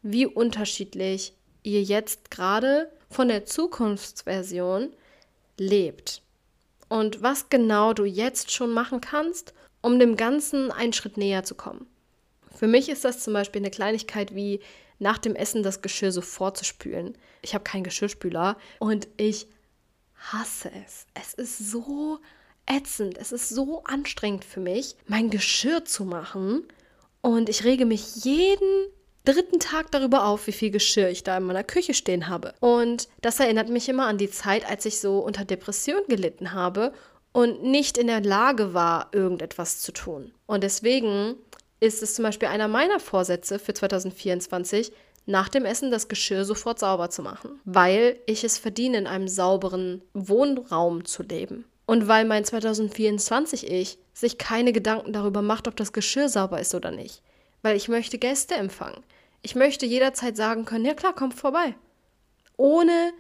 Wie 0.02 0.26
unterschiedlich 0.26 1.32
ihr 1.62 1.82
jetzt 1.82 2.30
gerade 2.30 2.90
von 3.10 3.28
der 3.28 3.44
Zukunftsversion 3.44 4.90
lebt. 5.58 6.22
und 6.88 7.22
was 7.22 7.48
genau 7.48 7.92
du 7.92 8.04
jetzt 8.04 8.52
schon 8.52 8.72
machen 8.72 9.00
kannst, 9.00 9.54
um 9.80 9.98
dem 9.98 10.16
Ganzen 10.16 10.70
einen 10.70 10.92
Schritt 10.92 11.16
näher 11.16 11.44
zu 11.44 11.54
kommen. 11.54 11.86
Für 12.54 12.66
mich 12.66 12.88
ist 12.88 13.04
das 13.04 13.20
zum 13.22 13.32
Beispiel 13.32 13.60
eine 13.60 13.70
Kleinigkeit 13.70 14.34
wie 14.34 14.60
nach 14.98 15.18
dem 15.18 15.34
Essen 15.34 15.62
das 15.62 15.82
Geschirr 15.82 16.12
sofort 16.12 16.56
zu 16.56 16.64
spülen. 16.64 17.18
Ich 17.42 17.54
habe 17.54 17.64
keinen 17.64 17.84
Geschirrspüler 17.84 18.56
und 18.78 19.08
ich 19.16 19.46
hasse 20.18 20.70
es. 20.84 21.06
Es 21.14 21.34
ist 21.34 21.70
so 21.70 22.18
ätzend, 22.66 23.18
es 23.18 23.32
ist 23.32 23.48
so 23.48 23.84
anstrengend 23.84 24.44
für 24.44 24.60
mich, 24.60 24.96
mein 25.06 25.30
Geschirr 25.30 25.84
zu 25.84 26.04
machen. 26.04 26.64
Und 27.20 27.48
ich 27.48 27.64
rege 27.64 27.86
mich 27.86 28.24
jeden 28.24 28.86
dritten 29.24 29.58
Tag 29.58 29.90
darüber 29.90 30.26
auf, 30.26 30.46
wie 30.46 30.52
viel 30.52 30.70
Geschirr 30.70 31.08
ich 31.08 31.24
da 31.24 31.36
in 31.36 31.44
meiner 31.44 31.64
Küche 31.64 31.94
stehen 31.94 32.28
habe. 32.28 32.54
Und 32.60 33.08
das 33.20 33.40
erinnert 33.40 33.68
mich 33.68 33.88
immer 33.88 34.06
an 34.06 34.18
die 34.18 34.30
Zeit, 34.30 34.68
als 34.68 34.86
ich 34.86 35.00
so 35.00 35.18
unter 35.18 35.44
Depression 35.44 36.02
gelitten 36.08 36.52
habe 36.52 36.92
und 37.32 37.62
nicht 37.62 37.98
in 37.98 38.06
der 38.06 38.22
Lage 38.22 38.72
war, 38.72 39.08
irgendetwas 39.12 39.80
zu 39.80 39.92
tun. 39.92 40.32
Und 40.46 40.62
deswegen 40.62 41.34
ist 41.80 42.02
es 42.02 42.14
zum 42.14 42.22
Beispiel 42.22 42.48
einer 42.48 42.68
meiner 42.68 43.00
Vorsätze 43.00 43.58
für 43.58 43.74
2024, 43.74 44.92
nach 45.26 45.48
dem 45.48 45.64
Essen 45.64 45.90
das 45.90 46.08
Geschirr 46.08 46.44
sofort 46.44 46.78
sauber 46.78 47.10
zu 47.10 47.22
machen, 47.22 47.60
weil 47.64 48.18
ich 48.26 48.44
es 48.44 48.58
verdiene, 48.58 48.98
in 48.98 49.06
einem 49.06 49.28
sauberen 49.28 50.02
Wohnraum 50.14 51.04
zu 51.04 51.22
leben. 51.24 51.64
Und 51.84 52.08
weil 52.08 52.24
mein 52.24 52.44
2024-Ich 52.44 53.98
sich 54.12 54.38
keine 54.38 54.72
Gedanken 54.72 55.12
darüber 55.12 55.42
macht, 55.42 55.68
ob 55.68 55.76
das 55.76 55.92
Geschirr 55.92 56.28
sauber 56.28 56.60
ist 56.60 56.74
oder 56.74 56.90
nicht. 56.90 57.22
Weil 57.62 57.76
ich 57.76 57.88
möchte 57.88 58.18
Gäste 58.18 58.54
empfangen. 58.54 59.02
Ich 59.42 59.54
möchte 59.54 59.86
jederzeit 59.86 60.36
sagen 60.36 60.64
können, 60.64 60.84
ja 60.84 60.94
klar, 60.94 61.14
komm 61.14 61.32
vorbei. 61.32 61.74
Ohne 62.56 63.12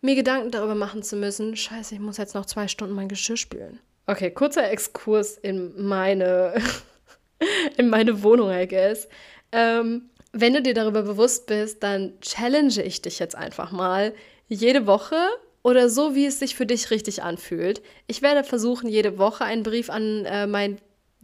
mir 0.00 0.14
Gedanken 0.14 0.50
darüber 0.50 0.74
machen 0.74 1.02
zu 1.02 1.16
müssen, 1.16 1.56
scheiße, 1.56 1.94
ich 1.94 2.00
muss 2.00 2.16
jetzt 2.16 2.34
noch 2.34 2.46
zwei 2.46 2.68
Stunden 2.68 2.94
mein 2.94 3.08
Geschirr 3.08 3.36
spülen. 3.36 3.78
Okay, 4.06 4.30
kurzer 4.30 4.70
Exkurs 4.70 5.36
in 5.36 5.86
meine, 5.86 6.54
in 7.76 7.90
meine 7.90 8.22
Wohnung, 8.22 8.50
I 8.50 8.66
guess. 8.66 9.08
Ähm, 9.52 10.10
wenn 10.32 10.54
du 10.54 10.62
dir 10.62 10.74
darüber 10.74 11.02
bewusst 11.02 11.46
bist, 11.46 11.82
dann 11.82 12.20
challenge 12.20 12.82
ich 12.82 13.02
dich 13.02 13.18
jetzt 13.18 13.34
einfach 13.34 13.72
mal 13.72 14.14
jede 14.48 14.86
Woche 14.86 15.16
oder 15.62 15.88
so, 15.88 16.14
wie 16.14 16.26
es 16.26 16.38
sich 16.38 16.54
für 16.54 16.66
dich 16.66 16.90
richtig 16.90 17.22
anfühlt. 17.22 17.82
Ich 18.06 18.22
werde 18.22 18.44
versuchen, 18.44 18.88
jede 18.88 19.18
Woche 19.18 19.44
einen 19.44 19.62
Brief 19.62 19.90
an 19.90 20.24
äh, 20.24 20.46
mein 20.46 20.78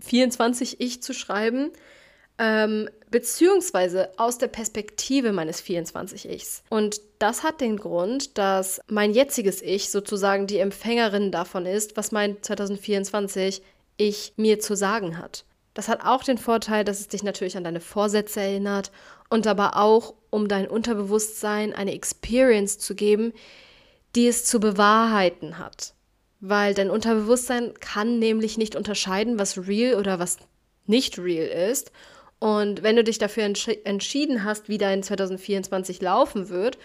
24-Ich 0.06 1.02
zu 1.02 1.14
schreiben, 1.14 1.70
ähm, 2.38 2.88
beziehungsweise 3.10 4.10
aus 4.18 4.38
der 4.38 4.48
Perspektive 4.48 5.32
meines 5.32 5.62
24-Ichs. 5.62 6.62
Und 6.68 7.00
das 7.20 7.44
hat 7.44 7.60
den 7.60 7.76
Grund, 7.76 8.36
dass 8.38 8.80
mein 8.88 9.12
jetziges 9.12 9.62
Ich 9.62 9.90
sozusagen 9.90 10.46
die 10.46 10.58
Empfängerin 10.58 11.30
davon 11.30 11.64
ist, 11.64 11.96
was 11.96 12.10
mein 12.10 12.36
2024-Ich 12.38 14.32
mir 14.36 14.58
zu 14.58 14.74
sagen 14.74 15.18
hat. 15.18 15.44
Das 15.74 15.88
hat 15.88 16.04
auch 16.04 16.22
den 16.22 16.38
Vorteil, 16.38 16.84
dass 16.84 17.00
es 17.00 17.08
dich 17.08 17.24
natürlich 17.24 17.56
an 17.56 17.64
deine 17.64 17.80
Vorsätze 17.80 18.40
erinnert 18.40 18.92
und 19.28 19.46
aber 19.46 19.76
auch, 19.76 20.14
um 20.30 20.48
dein 20.48 20.68
Unterbewusstsein 20.68 21.74
eine 21.74 21.92
Experience 21.92 22.78
zu 22.78 22.94
geben, 22.94 23.32
die 24.14 24.28
es 24.28 24.44
zu 24.44 24.60
bewahrheiten 24.60 25.58
hat. 25.58 25.94
Weil 26.40 26.74
dein 26.74 26.90
Unterbewusstsein 26.90 27.74
kann 27.80 28.18
nämlich 28.18 28.56
nicht 28.56 28.76
unterscheiden, 28.76 29.38
was 29.38 29.66
real 29.66 29.98
oder 29.98 30.18
was 30.20 30.38
nicht 30.86 31.18
real 31.18 31.70
ist. 31.70 31.90
Und 32.38 32.82
wenn 32.82 32.96
du 32.96 33.02
dich 33.02 33.18
dafür 33.18 33.44
entsch 33.44 33.68
entschieden 33.84 34.44
hast, 34.44 34.68
wie 34.68 34.78
dein 34.78 35.02
2024 35.02 36.00
laufen 36.02 36.50
wird 36.50 36.78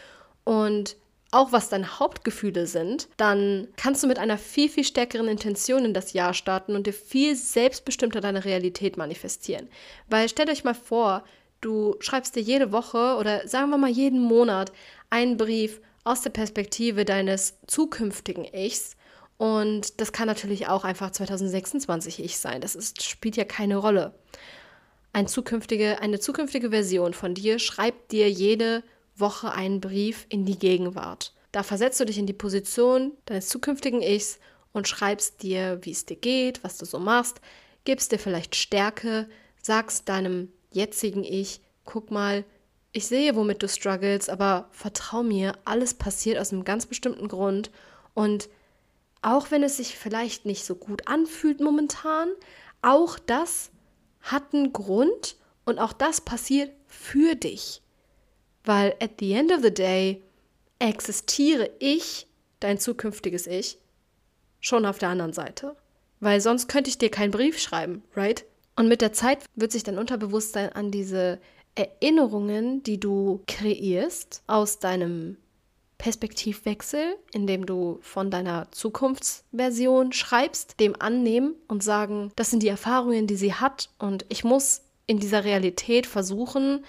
und 0.45 0.95
auch 1.31 1.51
was 1.51 1.69
deine 1.69 1.99
Hauptgefühle 1.99 2.65
sind, 2.65 3.07
dann 3.17 3.67
kannst 3.77 4.03
du 4.03 4.07
mit 4.07 4.17
einer 4.17 4.37
viel, 4.37 4.69
viel 4.69 4.83
stärkeren 4.83 5.27
Intention 5.27 5.85
in 5.85 5.93
das 5.93 6.13
Jahr 6.13 6.33
starten 6.33 6.75
und 6.75 6.87
dir 6.87 6.93
viel 6.93 7.35
selbstbestimmter 7.35 8.19
deine 8.19 8.45
Realität 8.45 8.97
manifestieren. 8.97 9.69
Weil 10.07 10.27
stellt 10.27 10.49
euch 10.49 10.63
mal 10.63 10.73
vor, 10.73 11.23
du 11.61 11.95
schreibst 11.99 12.35
dir 12.35 12.41
jede 12.41 12.71
Woche 12.71 13.15
oder 13.19 13.47
sagen 13.47 13.69
wir 13.69 13.77
mal 13.77 13.89
jeden 13.89 14.21
Monat 14.21 14.71
einen 15.09 15.37
Brief 15.37 15.81
aus 16.03 16.21
der 16.21 16.31
Perspektive 16.31 17.05
deines 17.05 17.57
zukünftigen 17.67 18.45
Ichs. 18.45 18.95
Und 19.37 20.01
das 20.01 20.11
kann 20.11 20.27
natürlich 20.27 20.67
auch 20.67 20.83
einfach 20.83 21.11
2026 21.11 22.23
Ich 22.23 22.39
sein. 22.39 22.59
Das 22.59 22.75
ist, 22.75 23.03
spielt 23.03 23.37
ja 23.37 23.45
keine 23.45 23.77
Rolle. 23.77 24.13
Ein 25.13 25.27
zukünftige, 25.27 26.01
eine 26.01 26.19
zukünftige 26.19 26.71
Version 26.71 27.13
von 27.13 27.35
dir 27.35 27.59
schreibt 27.59 28.11
dir 28.11 28.29
jede 28.29 28.77
Woche 28.79 28.98
einen 29.43 29.81
Brief 29.81 30.25
in 30.29 30.45
die 30.45 30.57
Gegenwart. 30.57 31.33
Da 31.51 31.63
versetzt 31.63 31.99
du 31.99 32.05
dich 32.05 32.17
in 32.17 32.27
die 32.27 32.33
Position 32.33 33.13
deines 33.25 33.49
zukünftigen 33.49 34.01
Ichs 34.01 34.39
und 34.71 34.87
schreibst 34.87 35.41
dir, 35.41 35.79
wie 35.81 35.91
es 35.91 36.05
dir 36.05 36.15
geht, 36.15 36.63
was 36.63 36.77
du 36.77 36.85
so 36.85 36.99
machst, 36.99 37.41
gibst 37.85 38.11
dir 38.11 38.19
vielleicht 38.19 38.55
Stärke, 38.55 39.27
sagst 39.61 40.07
deinem 40.09 40.51
jetzigen 40.71 41.23
Ich, 41.23 41.61
guck 41.85 42.11
mal, 42.11 42.45
ich 42.91 43.07
sehe, 43.07 43.35
womit 43.35 43.61
du 43.61 43.67
struggles, 43.67 44.29
aber 44.29 44.67
vertrau 44.71 45.23
mir, 45.23 45.53
alles 45.65 45.93
passiert 45.93 46.39
aus 46.39 46.51
einem 46.51 46.63
ganz 46.63 46.85
bestimmten 46.85 47.27
Grund 47.27 47.71
und 48.13 48.49
auch 49.21 49.51
wenn 49.51 49.63
es 49.63 49.77
sich 49.77 49.97
vielleicht 49.97 50.45
nicht 50.45 50.65
so 50.65 50.75
gut 50.75 51.07
anfühlt 51.07 51.59
momentan, 51.59 52.29
auch 52.81 53.19
das 53.19 53.69
hat 54.21 54.53
einen 54.53 54.73
Grund 54.73 55.35
und 55.65 55.79
auch 55.79 55.93
das 55.93 56.21
passiert 56.21 56.71
für 56.87 57.35
dich. 57.35 57.81
Weil 58.65 58.95
at 59.01 59.11
the 59.19 59.33
end 59.33 59.51
of 59.51 59.61
the 59.61 59.73
day 59.73 60.21
existiere 60.79 61.69
ich, 61.79 62.27
dein 62.59 62.77
zukünftiges 62.77 63.47
Ich, 63.47 63.77
schon 64.59 64.85
auf 64.85 64.97
der 64.97 65.09
anderen 65.09 65.33
Seite. 65.33 65.75
Weil 66.19 66.41
sonst 66.41 66.67
könnte 66.67 66.89
ich 66.89 66.97
dir 66.97 67.09
keinen 67.09 67.31
Brief 67.31 67.59
schreiben, 67.59 68.03
right? 68.15 68.45
Und 68.75 68.87
mit 68.87 69.01
der 69.01 69.13
Zeit 69.13 69.45
wird 69.55 69.71
sich 69.71 69.83
dein 69.83 69.97
Unterbewusstsein 69.97 70.71
an 70.73 70.91
diese 70.91 71.39
Erinnerungen, 71.75 72.83
die 72.83 72.99
du 72.99 73.41
kreierst 73.47 74.43
aus 74.47 74.79
deinem 74.79 75.37
Perspektivwechsel, 75.97 77.17
indem 77.33 77.65
du 77.65 77.99
von 78.01 78.31
deiner 78.31 78.71
Zukunftsversion 78.71 80.13
schreibst, 80.13 80.79
dem 80.79 80.95
annehmen 80.99 81.55
und 81.67 81.83
sagen, 81.83 82.31
das 82.37 82.49
sind 82.49 82.63
die 82.63 82.69
Erfahrungen, 82.69 83.27
die 83.27 83.35
sie 83.35 83.53
hat 83.53 83.89
und 83.99 84.25
ich 84.29 84.43
muss 84.43 84.81
in 85.07 85.19
dieser 85.19 85.43
Realität 85.43 86.07
versuchen, 86.07 86.85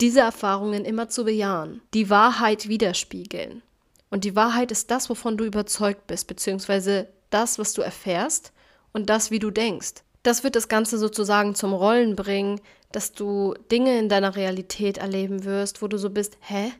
diese 0.00 0.20
Erfahrungen 0.20 0.84
immer 0.84 1.08
zu 1.08 1.24
bejahen, 1.24 1.80
die 1.94 2.10
Wahrheit 2.10 2.68
widerspiegeln. 2.68 3.62
Und 4.10 4.24
die 4.24 4.36
Wahrheit 4.36 4.70
ist 4.70 4.90
das, 4.90 5.10
wovon 5.10 5.36
du 5.36 5.44
überzeugt 5.44 6.06
bist, 6.06 6.26
beziehungsweise 6.26 7.08
das, 7.30 7.58
was 7.58 7.72
du 7.72 7.82
erfährst 7.82 8.52
und 8.92 9.10
das, 9.10 9.30
wie 9.30 9.38
du 9.38 9.50
denkst. 9.50 10.02
Das 10.22 10.44
wird 10.44 10.56
das 10.56 10.68
Ganze 10.68 10.98
sozusagen 10.98 11.54
zum 11.54 11.72
Rollen 11.72 12.16
bringen, 12.16 12.60
dass 12.92 13.12
du 13.12 13.54
Dinge 13.70 13.98
in 13.98 14.08
deiner 14.08 14.36
Realität 14.36 14.98
erleben 14.98 15.44
wirst, 15.44 15.82
wo 15.82 15.88
du 15.88 15.98
so 15.98 16.10
bist, 16.10 16.38
hä? 16.40 16.72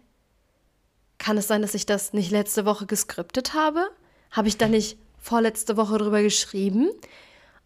Kann 1.19 1.37
es 1.37 1.49
sein, 1.49 1.63
dass 1.63 1.75
ich 1.75 1.87
das 1.87 2.13
nicht 2.13 2.31
letzte 2.31 2.65
Woche 2.65 2.87
geskriptet 2.87 3.55
habe? 3.55 3.89
Habe 4.31 4.49
ich 4.49 4.57
da 4.57 4.69
nicht 4.69 4.99
vorletzte 5.19 5.77
Woche 5.77 5.99
drüber 5.99 6.23
geschrieben? 6.23 6.91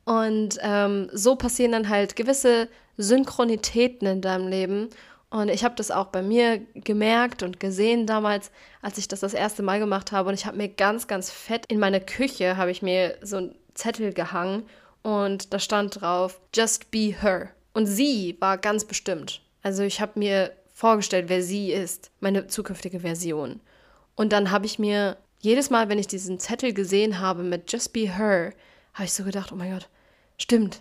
Und 0.04 0.58
ähm, 0.62 1.10
so 1.12 1.36
passieren 1.36 1.72
dann 1.72 1.88
halt 1.90 2.16
gewisse 2.16 2.68
Synchronitäten 2.96 4.08
in 4.08 4.22
deinem 4.22 4.48
Leben. 4.48 4.88
Und 5.30 5.50
ich 5.50 5.62
habe 5.62 5.74
das 5.74 5.90
auch 5.90 6.06
bei 6.06 6.22
mir 6.22 6.58
gemerkt 6.74 7.42
und 7.42 7.60
gesehen 7.60 8.06
damals, 8.06 8.50
als 8.80 8.96
ich 8.96 9.08
das 9.08 9.20
das 9.20 9.34
erste 9.34 9.62
Mal 9.62 9.78
gemacht 9.78 10.10
habe. 10.10 10.30
Und 10.30 10.34
ich 10.34 10.46
habe 10.46 10.56
mir 10.56 10.68
ganz, 10.68 11.06
ganz 11.06 11.30
fett 11.30 11.64
in 11.68 11.78
meine 11.78 12.00
Küche, 12.00 12.56
habe 12.56 12.70
ich 12.70 12.80
mir 12.80 13.16
so 13.22 13.36
einen 13.36 13.54
Zettel 13.74 14.12
gehangen 14.14 14.64
und 15.02 15.52
da 15.52 15.58
stand 15.58 16.00
drauf, 16.00 16.40
just 16.54 16.90
be 16.90 17.14
her. 17.20 17.50
Und 17.74 17.86
sie 17.86 18.36
war 18.40 18.56
ganz 18.56 18.84
bestimmt. 18.84 19.42
Also 19.62 19.82
ich 19.82 20.00
habe 20.00 20.18
mir 20.18 20.52
vorgestellt, 20.72 21.28
wer 21.28 21.42
sie 21.42 21.72
ist, 21.72 22.10
meine 22.20 22.46
zukünftige 22.46 23.00
Version. 23.00 23.60
Und 24.16 24.32
dann 24.32 24.50
habe 24.50 24.66
ich 24.66 24.78
mir 24.78 25.16
jedes 25.40 25.70
Mal, 25.70 25.88
wenn 25.88 25.98
ich 25.98 26.08
diesen 26.08 26.40
Zettel 26.40 26.72
gesehen 26.72 27.20
habe 27.20 27.42
mit 27.42 27.70
Just 27.70 27.92
Be 27.92 28.16
Her, 28.16 28.52
habe 28.94 29.04
ich 29.04 29.12
so 29.12 29.24
gedacht, 29.24 29.52
oh 29.52 29.56
mein 29.56 29.72
Gott, 29.72 29.88
stimmt, 30.38 30.80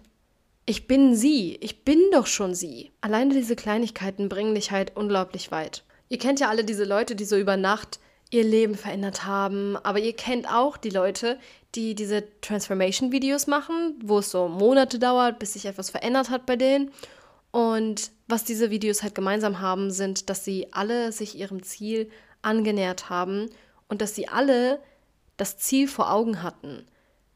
ich 0.69 0.85
bin 0.85 1.15
sie, 1.15 1.55
ich 1.61 1.85
bin 1.85 2.11
doch 2.11 2.27
schon 2.27 2.53
sie. 2.53 2.91
Alleine 2.99 3.33
diese 3.33 3.55
Kleinigkeiten 3.55 4.27
bringen 4.27 4.53
dich 4.53 4.71
halt 4.71 4.95
unglaublich 4.97 5.49
weit. 5.49 5.85
Ihr 6.09 6.19
kennt 6.19 6.41
ja 6.41 6.49
alle 6.49 6.65
diese 6.65 6.83
Leute, 6.83 7.15
die 7.15 7.23
so 7.23 7.37
über 7.37 7.55
Nacht 7.55 7.99
ihr 8.31 8.43
Leben 8.43 8.75
verändert 8.75 9.23
haben, 9.23 9.77
aber 9.77 9.99
ihr 9.99 10.11
kennt 10.11 10.51
auch 10.51 10.75
die 10.75 10.89
Leute, 10.89 11.39
die 11.73 11.95
diese 11.95 12.25
Transformation-Videos 12.41 13.47
machen, 13.47 13.95
wo 14.03 14.19
es 14.19 14.29
so 14.29 14.49
Monate 14.49 14.99
dauert, 14.99 15.39
bis 15.39 15.53
sich 15.53 15.65
etwas 15.65 15.89
verändert 15.89 16.29
hat 16.29 16.45
bei 16.45 16.57
denen. 16.57 16.91
Und 17.51 18.11
was 18.27 18.43
diese 18.43 18.69
Videos 18.69 19.03
halt 19.03 19.15
gemeinsam 19.15 19.61
haben, 19.61 19.89
sind, 19.89 20.29
dass 20.29 20.43
sie 20.43 20.73
alle 20.73 21.13
sich 21.13 21.37
ihrem 21.37 21.63
Ziel 21.63 22.09
angenähert 22.41 23.09
haben 23.09 23.49
und 23.87 24.01
dass 24.01 24.15
sie 24.15 24.27
alle 24.27 24.81
das 25.37 25.57
Ziel 25.57 25.87
vor 25.87 26.11
Augen 26.11 26.43
hatten. 26.43 26.85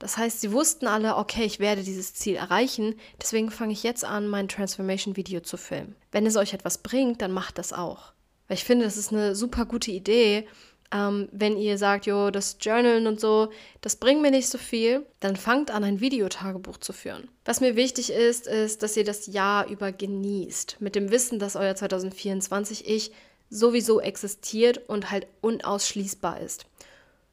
Das 0.02 0.18
heißt, 0.18 0.42
sie 0.42 0.52
wussten 0.52 0.88
alle, 0.88 1.16
okay, 1.16 1.44
ich 1.46 1.60
werde 1.60 1.84
dieses 1.84 2.16
Ziel 2.16 2.36
erreichen, 2.36 2.96
deswegen 3.22 3.52
fange 3.52 3.74
ich 3.74 3.84
jetzt 3.84 4.04
an, 4.04 4.28
mein 4.28 4.48
Transformation-Video 4.48 5.42
zu 5.42 5.58
filmen. 5.58 5.96
Wenn 6.12 6.26
es 6.26 6.38
euch 6.38 6.56
etwas 6.56 6.80
bringt, 6.80 7.22
dann 7.22 7.32
macht 7.32 7.60
das 7.60 7.72
auch. 7.72 8.12
Weil 8.48 8.58
ich 8.58 8.64
finde, 8.64 8.86
das 8.86 8.98
ist 8.98 9.14
eine 9.14 9.36
super 9.36 9.66
gute 9.66 9.92
Idee, 9.92 10.48
Ähm, 10.94 11.30
wenn 11.32 11.56
ihr 11.56 11.78
sagt, 11.78 12.06
jo, 12.06 12.32
das 12.32 12.58
Journalen 12.60 13.08
und 13.08 13.22
so, 13.22 13.50
das 13.80 13.96
bringt 13.96 14.22
mir 14.22 14.32
nicht 14.32 14.50
so 14.50 14.58
viel, 14.58 15.06
dann 15.22 15.38
fangt 15.38 15.72
an, 15.72 15.86
ein 15.86 16.02
Videotagebuch 16.02 16.80
zu 16.80 16.92
führen. 16.92 17.30
Was 17.46 17.62
mir 17.62 17.78
wichtig 17.78 18.12
ist, 18.12 18.46
ist, 18.46 18.84
dass 18.84 18.98
ihr 18.98 19.06
das 19.06 19.28
Jahr 19.28 19.68
über 19.70 19.94
genießt. 19.94 20.82
Mit 20.82 20.96
dem 20.96 21.10
Wissen, 21.10 21.40
dass 21.40 21.56
euer 21.56 21.76
2024 21.76 22.90
Ich 22.90 23.14
sowieso 23.50 24.02
existiert 24.02 24.90
und 24.90 25.12
halt 25.12 25.28
unausschließbar 25.40 26.42
ist. 26.42 26.66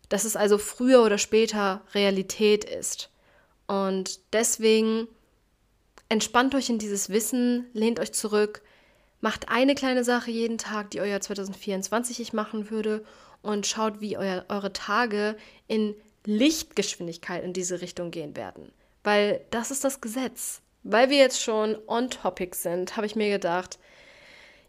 Dass 0.08 0.24
es 0.24 0.36
also 0.36 0.58
früher 0.58 1.02
oder 1.04 1.18
später 1.18 1.82
Realität 1.94 2.64
ist. 2.64 3.10
Und 3.66 4.20
deswegen 4.32 5.08
entspannt 6.08 6.54
euch 6.54 6.70
in 6.70 6.78
dieses 6.78 7.10
Wissen, 7.10 7.66
lehnt 7.72 8.00
euch 8.00 8.12
zurück, 8.12 8.62
macht 9.20 9.48
eine 9.48 9.74
kleine 9.74 10.04
Sache 10.04 10.30
jeden 10.30 10.58
Tag, 10.58 10.90
die 10.90 11.00
euer 11.00 11.20
2024 11.20 12.20
ich 12.20 12.32
machen 12.32 12.70
würde 12.70 13.04
und 13.42 13.66
schaut, 13.66 14.00
wie 14.00 14.16
euer, 14.16 14.44
eure 14.48 14.72
Tage 14.72 15.36
in 15.66 15.94
Lichtgeschwindigkeit 16.24 17.44
in 17.44 17.52
diese 17.52 17.80
Richtung 17.80 18.10
gehen 18.10 18.36
werden. 18.36 18.72
Weil 19.04 19.44
das 19.50 19.70
ist 19.70 19.84
das 19.84 20.00
Gesetz. 20.00 20.60
Weil 20.82 21.10
wir 21.10 21.18
jetzt 21.18 21.42
schon 21.42 21.76
on 21.86 22.10
topic 22.10 22.56
sind, 22.56 22.96
habe 22.96 23.06
ich 23.06 23.16
mir 23.16 23.30
gedacht, 23.30 23.78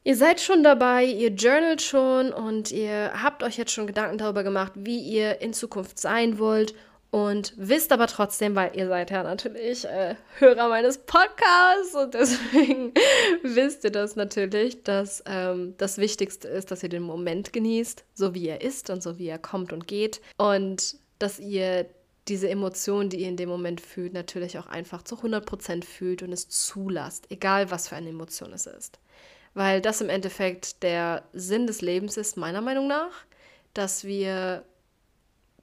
ihr 0.10 0.16
seid 0.16 0.42
schon 0.42 0.64
dabei, 0.64 1.06
ihr 1.06 1.30
journalt 1.30 1.84
schon 1.84 2.34
und 2.34 2.72
ihr 2.72 3.12
habt 3.22 3.44
euch 3.44 3.58
jetzt 3.58 3.72
schon 3.72 3.86
Gedanken 3.86 4.18
darüber 4.18 4.42
gemacht, 4.42 4.72
wie 4.74 4.98
ihr 4.98 5.40
in 5.40 5.54
Zukunft 5.54 6.00
sein 6.00 6.40
wollt 6.40 6.74
und 7.12 7.54
wisst 7.58 7.92
aber 7.92 8.08
trotzdem, 8.08 8.56
weil 8.56 8.76
ihr 8.76 8.88
seid 8.88 9.12
ja 9.12 9.22
natürlich 9.22 9.86
äh, 9.86 10.16
Hörer 10.40 10.68
meines 10.68 10.98
Podcasts 10.98 11.94
und 11.94 12.16
deswegen 12.16 12.92
wisst 13.44 13.84
ihr 13.84 13.92
das 13.92 14.16
natürlich, 14.16 14.82
dass 14.82 15.22
ähm, 15.28 15.76
das 15.78 16.00
Wichtigste 16.00 16.48
ist, 16.48 16.72
dass 16.72 16.82
ihr 16.82 16.90
den 16.90 17.04
Moment 17.04 17.54
genießt, 17.54 18.04
so 18.16 18.34
wie 18.34 18.48
er 18.48 18.62
ist 18.62 18.90
und 18.90 19.04
so 19.04 19.20
wie 19.20 19.28
er 19.28 19.38
kommt 19.38 19.72
und 19.74 19.88
geht 19.88 20.22
und 20.38 20.96
dass 21.20 21.38
ihr 21.38 21.86
diese 22.28 22.50
Emotionen, 22.50 23.12
die 23.12 23.18
ihr 23.18 23.30
in 23.30 23.38
dem 23.38 23.50
Moment 23.50 23.80
fühlt, 23.80 24.14
natürlich 24.14 24.58
auch 24.58 24.66
einfach 24.66 25.04
zu 25.04 25.18
100% 25.18 25.84
fühlt 25.84 26.24
und 26.24 26.34
es 26.34 26.50
zulasst, 26.50 27.28
egal 27.30 27.70
was 27.70 27.90
für 27.90 27.96
eine 27.96 28.10
Emotion 28.10 28.54
es 28.54 28.66
ist. 28.66 28.98
Weil 29.60 29.82
das 29.82 30.00
im 30.00 30.08
Endeffekt 30.08 30.84
der 30.84 31.24
Sinn 31.34 31.68
des 31.68 31.82
Lebens 31.82 32.16
ist, 32.16 32.38
meiner 32.38 32.62
Meinung 32.62 32.88
nach, 32.88 33.12
dass 33.74 34.06
wir 34.06 34.64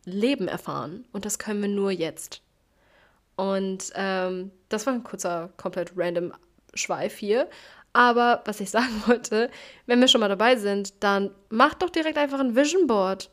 Leben 0.04 0.48
erfahren. 0.48 1.06
Und 1.12 1.24
das 1.24 1.38
können 1.38 1.62
wir 1.62 1.70
nur 1.70 1.90
jetzt. 1.90 2.42
Und 3.36 3.92
ähm, 3.94 4.50
das 4.68 4.84
war 4.84 4.92
ein 4.92 5.02
kurzer, 5.02 5.48
komplett 5.56 5.92
random 5.96 6.34
Schweif 6.74 7.16
hier. 7.16 7.48
Aber 7.94 8.42
was 8.44 8.60
ich 8.60 8.68
sagen 8.78 9.02
wollte, 9.06 9.50
wenn 9.86 9.98
wir 10.02 10.08
schon 10.08 10.20
mal 10.20 10.28
dabei 10.28 10.56
sind, 10.56 11.02
dann 11.02 11.30
macht 11.48 11.80
doch 11.80 11.88
direkt 11.88 12.18
einfach 12.18 12.40
ein 12.40 12.54
Vision 12.54 12.86
Board. 12.86 13.30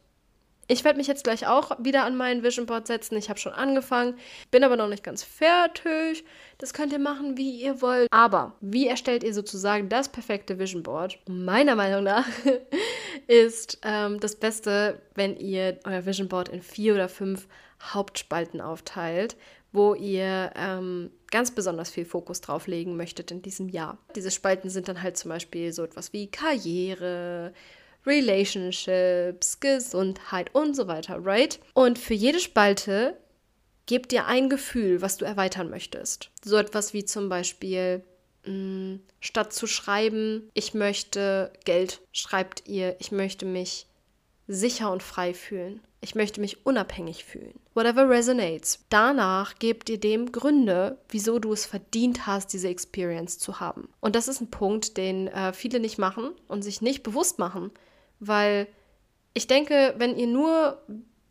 Ich 0.67 0.84
werde 0.86 0.98
mich 0.98 1.08
jetzt 1.08 1.25
gleich 1.25 1.46
auch 1.46 1.72
wieder 1.79 2.05
an 2.05 2.15
mein 2.15 2.41
Vision 2.41 2.65
Board 2.65 2.88
setzen. 2.88 3.17
Ich 3.17 3.29
habe 3.29 3.39
schon 3.39 3.51
angefangen, 3.51 4.15
bin 4.50 4.63
aber 4.63 4.77
noch 4.77 4.88
nicht 4.88 5.03
ganz 5.03 5.24
fertig. 5.24 6.24
Das 6.58 6.74
könnt 6.74 6.93
ihr 6.93 7.00
machen, 7.00 7.38
wie 7.38 7.62
ihr 7.62 7.82
wollt. 7.82 8.08
Aber 8.12 8.55
wie 8.62 8.88
erstellt 8.88 9.24
ihr 9.24 9.34
sozusagen 9.34 9.89
das 9.89 10.10
perfekte 10.10 10.60
Vision 10.60 10.84
Board? 10.84 11.20
Meiner 11.27 11.75
Meinung 11.75 12.03
nach 12.03 12.25
ist 13.27 13.79
ähm, 13.84 14.20
das 14.20 14.36
Beste, 14.36 15.01
wenn 15.15 15.36
ihr 15.36 15.79
euer 15.84 16.05
Vision 16.05 16.29
Board 16.29 16.50
in 16.50 16.62
vier 16.62 16.93
oder 16.93 17.10
fünf 17.10 17.48
Hauptspalten 17.82 18.62
aufteilt, 18.62 19.36
wo 19.74 19.96
ihr 19.96 20.51
ähm, 20.55 21.12
ganz 21.29 21.51
besonders 21.51 21.89
viel 21.89 22.05
Fokus 22.05 22.39
drauf 22.39 22.67
legen 22.67 22.96
möchtet 22.96 23.32
in 23.32 23.41
diesem 23.41 23.67
Jahr. 23.67 23.98
Diese 24.15 24.32
Spalten 24.32 24.70
sind 24.70 24.88
dann 24.88 25.01
halt 25.01 25.17
zum 25.17 25.29
Beispiel 25.29 25.74
so 25.74 25.84
etwas 25.84 26.13
wie 26.13 26.27
Karriere, 26.27 27.53
Relationships, 28.05 29.60
Gesundheit 29.60 30.53
und 30.53 30.75
so 30.75 30.88
weiter, 30.88 31.17
right? 31.24 31.60
Und 31.74 31.98
für 32.00 32.13
jede 32.13 32.39
Spalte 32.39 33.17
gebt 33.86 34.12
dir 34.12 34.25
ein 34.25 34.50
Gefühl, 34.50 35.01
was 35.01 35.17
du 35.17 35.25
erweitern 35.25 35.69
möchtest. 35.69 36.29
So 36.43 36.57
etwas 36.57 36.93
wie 36.93 37.05
zum 37.05 37.29
Beispiel, 37.29 38.03
mh, 38.45 38.53
mm, 38.53 39.01
statt 39.19 39.53
zu 39.53 39.67
schreiben, 39.67 40.50
ich 40.53 40.74
möchte 40.74 41.51
Geld, 41.65 42.01
schreibt 42.12 42.67
ihr, 42.67 42.95
ich 42.99 43.12
möchte 43.12 43.45
mich 43.45 43.88
sicher 44.47 44.91
und 44.91 45.04
frei 45.04 45.34
fühlen. 45.34 45.82
Ich 46.01 46.15
möchte 46.15 46.41
mich 46.41 46.65
unabhängig 46.65 47.23
fühlen. 47.23 47.54
Whatever 47.75 48.10
resonates. 48.10 48.80
Danach 48.89 49.56
gebt 49.58 49.89
ihr 49.89 49.97
dem 49.97 50.34
Gründe, 50.34 50.97
wieso 51.08 51.39
du 51.39 51.54
es 51.54 51.65
verdient 51.65 52.27
hast, 52.27 52.51
diese 52.51 52.67
Experience 52.67 53.39
zu 53.39 53.62
haben. 53.62 53.88
Und 54.01 54.17
das 54.17 54.27
ist 54.27 54.41
ein 54.41 54.51
Punkt, 54.51 54.97
den 54.97 55.30
äh, 55.30 55.54
viele 55.54 55.80
nicht 55.80 55.97
machen 55.97 56.32
und 56.49 56.62
sich 56.62 56.82
nicht 56.82 57.04
bewusst 57.04 57.39
machen, 57.39 57.71
weil 58.27 58.67
ich 59.33 59.47
denke, 59.47 59.95
wenn 59.97 60.17
ihr 60.17 60.27
nur 60.27 60.81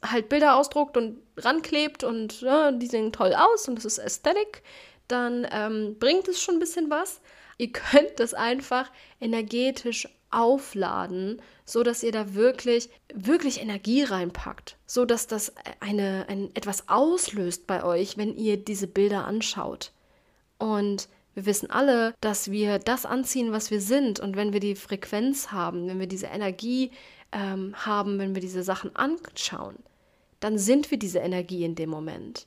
halt 0.05 0.29
Bilder 0.29 0.57
ausdruckt 0.57 0.97
und 0.97 1.19
ranklebt 1.37 2.05
und 2.05 2.41
ja, 2.41 2.73
die 2.73 2.87
sehen 2.87 3.13
toll 3.13 3.35
aus 3.35 3.69
und 3.69 3.77
das 3.77 3.85
ist 3.85 4.01
Aesthetic, 4.01 4.63
dann 5.09 5.47
ähm, 5.51 5.97
bringt 5.99 6.29
es 6.29 6.41
schon 6.43 6.57
ein 6.57 6.61
bisschen 6.61 6.91
was. 6.91 7.21
Ihr 7.59 7.73
könnt 7.73 8.19
das 8.19 8.35
einfach 8.35 8.91
energetisch 9.21 10.09
aufladen, 10.31 11.43
so 11.67 11.83
dass 11.83 12.03
ihr 12.03 12.11
da 12.11 12.35
wirklich 12.35 12.89
wirklich 13.13 13.61
Energie 13.61 14.03
reinpackt, 14.03 14.77
so 14.87 15.05
dass 15.05 15.27
das 15.27 15.53
eine 15.81 16.25
ein, 16.29 16.51
etwas 16.55 16.89
auslöst 16.89 17.67
bei 17.67 17.85
euch, 17.85 18.17
wenn 18.17 18.35
ihr 18.37 18.57
diese 18.57 18.87
Bilder 18.87 19.27
anschaut. 19.27 19.93
Und 20.59 21.09
wir 21.35 21.47
wissen 21.47 21.71
alle, 21.71 22.15
dass 22.21 22.51
wir 22.51 22.79
das 22.79 23.07
anziehen, 23.07 23.53
was 23.53 23.71
wir 23.71 23.81
sind. 23.81 24.21
Und 24.21 24.37
wenn 24.37 24.53
wir 24.53 24.61
die 24.61 24.75
Frequenz 24.75 25.51
haben, 25.51 25.89
wenn 25.89 25.99
wir 25.99 26.07
diese 26.07 26.27
Energie 26.27 26.91
ähm, 27.33 27.75
haben, 27.75 28.19
wenn 28.19 28.35
wir 28.35 28.43
diese 28.43 28.63
Sachen 28.63 28.95
anschauen, 28.95 29.77
dann 30.41 30.59
sind 30.59 30.91
wir 30.91 30.99
diese 30.99 31.21
Energie 31.21 31.65
in 31.65 31.75
dem 31.75 31.89
Moment. 31.91 32.47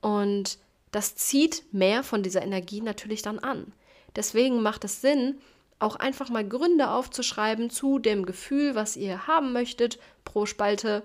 Und 0.00 0.58
das 0.92 1.16
zieht 1.16 1.64
mehr 1.72 2.02
von 2.02 2.22
dieser 2.22 2.42
Energie 2.42 2.80
natürlich 2.80 3.22
dann 3.22 3.38
an. 3.38 3.72
Deswegen 4.14 4.62
macht 4.62 4.84
es 4.84 5.02
Sinn, 5.02 5.38
auch 5.78 5.96
einfach 5.96 6.30
mal 6.30 6.46
Gründe 6.46 6.90
aufzuschreiben 6.90 7.68
zu 7.68 7.98
dem 7.98 8.24
Gefühl, 8.24 8.74
was 8.74 8.96
ihr 8.96 9.26
haben 9.26 9.52
möchtet 9.52 9.98
pro 10.24 10.46
Spalte, 10.46 11.02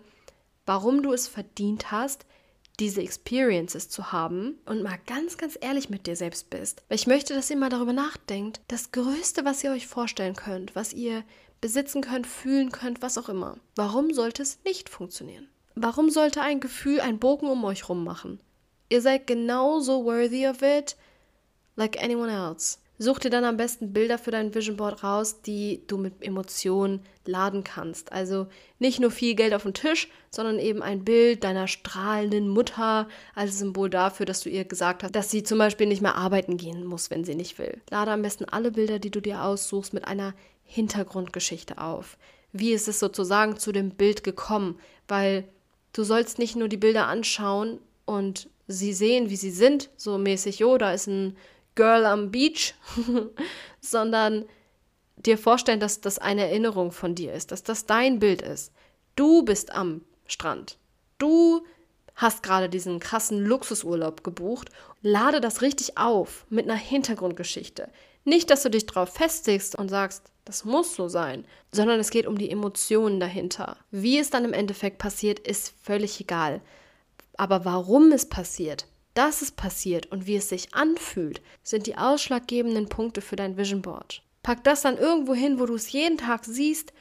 warum 0.66 1.04
du 1.04 1.12
es 1.12 1.28
verdient 1.28 1.92
hast, 1.92 2.26
diese 2.80 3.02
Experiences 3.02 3.90
zu 3.90 4.12
haben 4.12 4.58
und 4.66 4.82
mal 4.82 5.00
ganz, 5.06 5.38
ganz 5.38 5.58
ehrlich 5.60 5.90
mit 5.90 6.08
dir 6.08 6.16
selbst 6.16 6.50
bist. 6.50 6.84
Weil 6.88 6.96
ich 6.96 7.08
möchte, 7.08 7.34
dass 7.34 7.50
ihr 7.50 7.58
mal 7.58 7.70
darüber 7.70 7.94
nachdenkt. 7.94 8.62
Das 8.68 8.92
Größte, 8.92 9.46
was 9.46 9.64
ihr 9.64 9.72
euch 9.72 9.88
vorstellen 9.88 10.36
könnt, 10.36 10.76
was 10.76 10.94
ihr 10.94 11.24
besitzen 11.60 12.02
könnt, 12.02 12.26
fühlen 12.26 12.72
könnt, 12.72 13.02
was 13.02 13.18
auch 13.18 13.30
immer. 13.30 13.58
Warum 13.76 14.14
sollte 14.14 14.42
es 14.42 14.60
nicht 14.66 14.90
funktionieren? 14.90 15.48
Warum 15.76 16.10
sollte 16.10 16.42
ein 16.42 16.60
Gefühl 16.60 17.00
einen 17.00 17.20
Bogen 17.20 17.48
um 17.48 17.64
euch 17.64 17.88
rum 17.88 18.04
machen? 18.04 18.40
Ihr 18.90 19.02
seid 19.02 19.28
genauso 19.28 20.04
worthy 20.04 20.48
of 20.48 20.62
it 20.62 20.98
like 21.76 22.02
anyone 22.02 22.32
else. 22.32 22.80
Such 23.04 23.18
dir 23.18 23.32
dann 23.32 23.46
am 23.46 23.58
besten 23.58 23.94
Bilder 23.94 24.20
für 24.20 24.30
dein 24.30 24.54
Vision 24.54 24.78
Board 24.78 25.04
raus, 25.04 25.42
die 25.42 25.82
du 25.88 25.98
mit 25.98 26.22
Emotionen 26.24 27.00
laden 27.26 27.64
kannst. 27.64 28.12
Also 28.12 28.46
nicht 28.78 29.00
nur 29.00 29.10
viel 29.10 29.34
Geld 29.34 29.56
auf 29.56 29.64
dem 29.64 29.74
Tisch, 29.74 30.08
sondern 30.30 30.60
eben 30.60 30.84
ein 30.84 31.04
Bild 31.04 31.44
deiner 31.44 31.68
strahlenden 31.68 32.48
Mutter 32.48 33.08
als 33.34 33.58
Symbol 33.58 33.90
dafür, 33.90 34.28
dass 34.28 34.42
du 34.42 34.50
ihr 34.50 34.66
gesagt 34.66 35.02
hast, 35.02 35.16
dass 35.16 35.32
sie 35.32 35.42
zum 35.42 35.58
Beispiel 35.58 35.88
nicht 35.88 36.04
mehr 36.04 36.14
arbeiten 36.14 36.58
gehen 36.58 36.86
muss, 36.86 37.10
wenn 37.10 37.24
sie 37.24 37.34
nicht 37.34 37.58
will. 37.58 37.82
Lade 37.90 38.12
am 38.12 38.22
besten 38.22 38.46
alle 38.46 38.70
Bilder, 38.70 39.00
die 39.00 39.10
du 39.10 39.20
dir 39.20 39.42
aussuchst, 39.42 39.96
mit 39.96 40.06
einer 40.06 40.36
Hintergrundgeschichte 40.64 41.80
auf. 41.80 42.20
Wie 42.54 42.72
ist 42.72 42.88
es 42.88 43.00
sozusagen 43.00 43.58
zu 43.58 43.72
dem 43.72 43.90
Bild 43.90 44.24
gekommen? 44.24 44.78
Weil 45.08 45.46
du 45.94 46.04
sollst 46.04 46.38
nicht 46.38 46.56
nur 46.56 46.68
die 46.68 46.78
Bilder 46.78 47.08
anschauen 47.08 47.80
und 48.06 48.48
sie 48.68 48.94
sehen, 48.94 49.32
wie 49.32 49.38
sie 49.38 49.50
sind, 49.50 49.90
so 49.98 50.20
mäßig, 50.20 50.60
jo, 50.60 50.78
da 50.78 50.94
ist 50.94 51.08
ein 51.08 51.36
Girl 51.76 52.06
am 52.06 52.32
Beach, 52.32 52.74
sondern 53.82 54.46
dir 55.16 55.38
vorstellen, 55.38 55.80
dass 55.80 56.02
das 56.02 56.20
eine 56.20 56.42
Erinnerung 56.42 56.92
von 56.92 57.16
dir 57.16 57.34
ist, 57.34 57.52
dass 57.52 57.64
das 57.64 57.86
dein 57.86 58.20
Bild 58.20 58.42
ist. 58.42 58.74
Du 59.16 59.44
bist 59.44 59.72
am 59.72 60.02
Strand. 60.26 60.78
Du 61.18 61.66
hast 62.16 62.44
gerade 62.44 62.70
diesen 62.70 63.00
krassen 63.00 63.46
Luxusurlaub 63.46 64.24
gebucht. 64.24 64.70
Lade 65.02 65.42
das 65.42 65.62
richtig 65.62 65.98
auf 65.98 66.46
mit 66.50 66.66
einer 66.66 66.80
Hintergrundgeschichte. 66.80 67.90
Nicht, 68.24 68.50
dass 68.50 68.64
du 68.64 68.70
dich 68.70 68.86
drauf 68.86 69.10
festigst 69.10 69.76
und 69.76 69.90
sagst, 69.90 70.32
das 70.46 70.66
muss 70.66 70.96
so 70.96 71.08
sein, 71.08 71.46
sondern 71.72 72.00
es 72.00 72.10
geht 72.10 72.28
um 72.28 72.38
die 72.38 72.50
Emotionen 72.50 73.20
dahinter. 73.20 73.78
Wie 73.90 74.20
es 74.20 74.30
dann 74.30 74.46
im 74.46 74.54
Endeffekt 74.54 74.98
passiert, 74.98 75.40
ist 75.40 75.74
völlig 75.82 76.20
egal. 76.20 76.62
Aber 77.38 77.66
warum 77.66 78.12
es 78.12 78.28
passiert, 78.28 78.88
dass 79.14 79.42
es 79.42 79.52
passiert 79.52 80.12
und 80.12 80.28
wie 80.28 80.36
es 80.36 80.50
sich 80.50 80.74
anfühlt, 80.74 81.42
sind 81.64 81.88
die 81.88 81.98
ausschlaggebenden 81.98 82.88
Punkte 82.88 83.22
für 83.22 83.36
dein 83.36 83.58
Vision 83.58 83.82
Board. 83.82 84.24
Pack 84.44 84.64
das 84.64 84.82
dann 84.82 84.98
irgendwo 84.98 85.34
hin, 85.34 85.60
wo 85.60 85.66
du 85.66 85.76
es 85.76 85.92
jeden 85.92 86.18
Tag 86.18 86.46
siehst. 86.46 86.94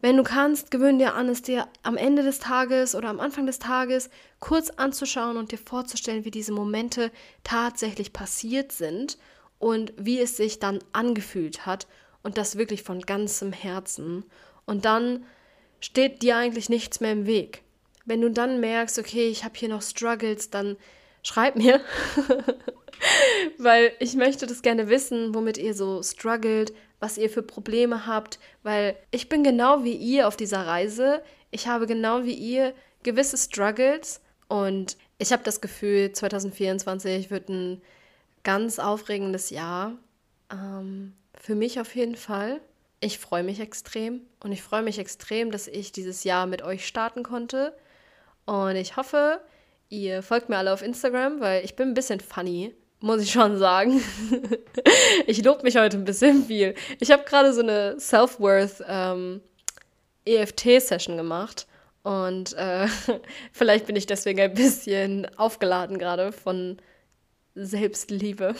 Wenn 0.00 0.16
du 0.16 0.22
kannst, 0.22 0.70
gewöhn 0.70 0.98
dir 0.98 1.14
an, 1.14 1.28
es 1.28 1.42
dir 1.42 1.68
am 1.82 1.96
Ende 1.96 2.22
des 2.22 2.38
Tages 2.38 2.94
oder 2.94 3.08
am 3.08 3.20
Anfang 3.20 3.44
des 3.46 3.58
Tages 3.58 4.08
kurz 4.38 4.70
anzuschauen 4.70 5.36
und 5.36 5.52
dir 5.52 5.58
vorzustellen, 5.58 6.24
wie 6.24 6.30
diese 6.30 6.52
Momente 6.52 7.10
tatsächlich 7.44 8.12
passiert 8.12 8.72
sind 8.72 9.18
und 9.58 9.92
wie 9.98 10.18
es 10.18 10.36
sich 10.38 10.58
dann 10.58 10.78
angefühlt 10.92 11.66
hat 11.66 11.86
und 12.22 12.38
das 12.38 12.56
wirklich 12.56 12.82
von 12.82 13.02
ganzem 13.02 13.52
Herzen. 13.52 14.24
Und 14.64 14.86
dann 14.86 15.26
steht 15.80 16.22
dir 16.22 16.36
eigentlich 16.36 16.70
nichts 16.70 17.00
mehr 17.00 17.12
im 17.12 17.26
Weg. 17.26 17.62
Wenn 18.06 18.22
du 18.22 18.30
dann 18.30 18.60
merkst, 18.60 18.98
okay, 18.98 19.28
ich 19.28 19.44
habe 19.44 19.58
hier 19.58 19.68
noch 19.68 19.82
Struggles, 19.82 20.48
dann 20.48 20.76
schreib 21.22 21.56
mir, 21.56 21.80
weil 23.58 23.92
ich 23.98 24.14
möchte 24.14 24.46
das 24.46 24.62
gerne 24.62 24.88
wissen, 24.88 25.34
womit 25.34 25.58
ihr 25.58 25.74
so 25.74 26.02
struggelt, 26.02 26.72
was 26.98 27.18
ihr 27.18 27.30
für 27.30 27.42
Probleme 27.42 28.06
habt, 28.06 28.38
weil 28.62 28.96
ich 29.10 29.28
bin 29.28 29.42
genau 29.42 29.84
wie 29.84 29.94
ihr 29.94 30.28
auf 30.28 30.36
dieser 30.36 30.66
Reise. 30.66 31.22
Ich 31.50 31.66
habe 31.66 31.86
genau 31.86 32.24
wie 32.24 32.34
ihr 32.34 32.74
gewisse 33.02 33.38
Struggles 33.38 34.20
und 34.48 34.96
ich 35.18 35.32
habe 35.32 35.42
das 35.42 35.60
Gefühl, 35.60 36.12
2024 36.12 37.30
wird 37.30 37.48
ein 37.48 37.82
ganz 38.42 38.78
aufregendes 38.78 39.50
Jahr. 39.50 39.92
Ähm, 40.50 41.14
für 41.34 41.54
mich 41.54 41.80
auf 41.80 41.94
jeden 41.94 42.16
Fall. 42.16 42.60
Ich 43.00 43.18
freue 43.18 43.42
mich 43.42 43.60
extrem 43.60 44.22
und 44.40 44.52
ich 44.52 44.62
freue 44.62 44.82
mich 44.82 44.98
extrem, 44.98 45.50
dass 45.50 45.68
ich 45.68 45.92
dieses 45.92 46.24
Jahr 46.24 46.46
mit 46.46 46.62
euch 46.62 46.86
starten 46.86 47.22
konnte. 47.22 47.74
Und 48.44 48.76
ich 48.76 48.96
hoffe, 48.96 49.40
ihr 49.90 50.22
folgt 50.22 50.48
mir 50.48 50.56
alle 50.56 50.72
auf 50.72 50.82
Instagram, 50.82 51.40
weil 51.40 51.64
ich 51.64 51.76
bin 51.76 51.88
ein 51.88 51.94
bisschen 51.94 52.20
funny, 52.20 52.74
muss 53.00 53.20
ich 53.20 53.32
schon 53.32 53.58
sagen. 53.58 54.00
ich 55.26 55.44
lobe 55.44 55.64
mich 55.64 55.76
heute 55.76 55.98
ein 55.98 56.04
bisschen 56.04 56.44
viel. 56.44 56.74
Ich 57.00 57.10
habe 57.10 57.24
gerade 57.24 57.52
so 57.52 57.60
eine 57.60 57.98
Self-Worth 58.00 58.84
ähm, 58.86 59.42
EFT-Session 60.24 61.16
gemacht 61.16 61.66
und 62.02 62.54
äh, 62.54 62.86
vielleicht 63.52 63.86
bin 63.86 63.96
ich 63.96 64.06
deswegen 64.06 64.40
ein 64.40 64.54
bisschen 64.54 65.26
aufgeladen 65.36 65.98
gerade 65.98 66.32
von 66.32 66.78
Selbstliebe. 67.54 68.54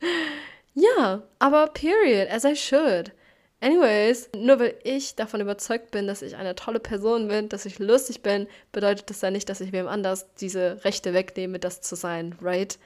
ja, 0.74 1.22
aber 1.38 1.68
period, 1.68 2.28
as 2.30 2.44
I 2.44 2.56
should. 2.56 3.12
Anyways, 3.60 4.30
nur 4.36 4.60
weil 4.60 4.78
ich 4.84 5.16
davon 5.16 5.40
überzeugt 5.40 5.90
bin, 5.90 6.06
dass 6.06 6.22
ich 6.22 6.36
eine 6.36 6.54
tolle 6.54 6.78
Person 6.78 7.26
bin, 7.26 7.48
dass 7.48 7.66
ich 7.66 7.80
lustig 7.80 8.22
bin, 8.22 8.46
bedeutet 8.70 9.10
das 9.10 9.20
ja 9.20 9.32
nicht, 9.32 9.48
dass 9.48 9.60
ich 9.60 9.72
wem 9.72 9.88
anders 9.88 10.32
diese 10.34 10.84
Rechte 10.84 11.12
wegnehme, 11.12 11.58
das 11.58 11.80
zu 11.80 11.96
sein, 11.96 12.36
right? 12.40 12.78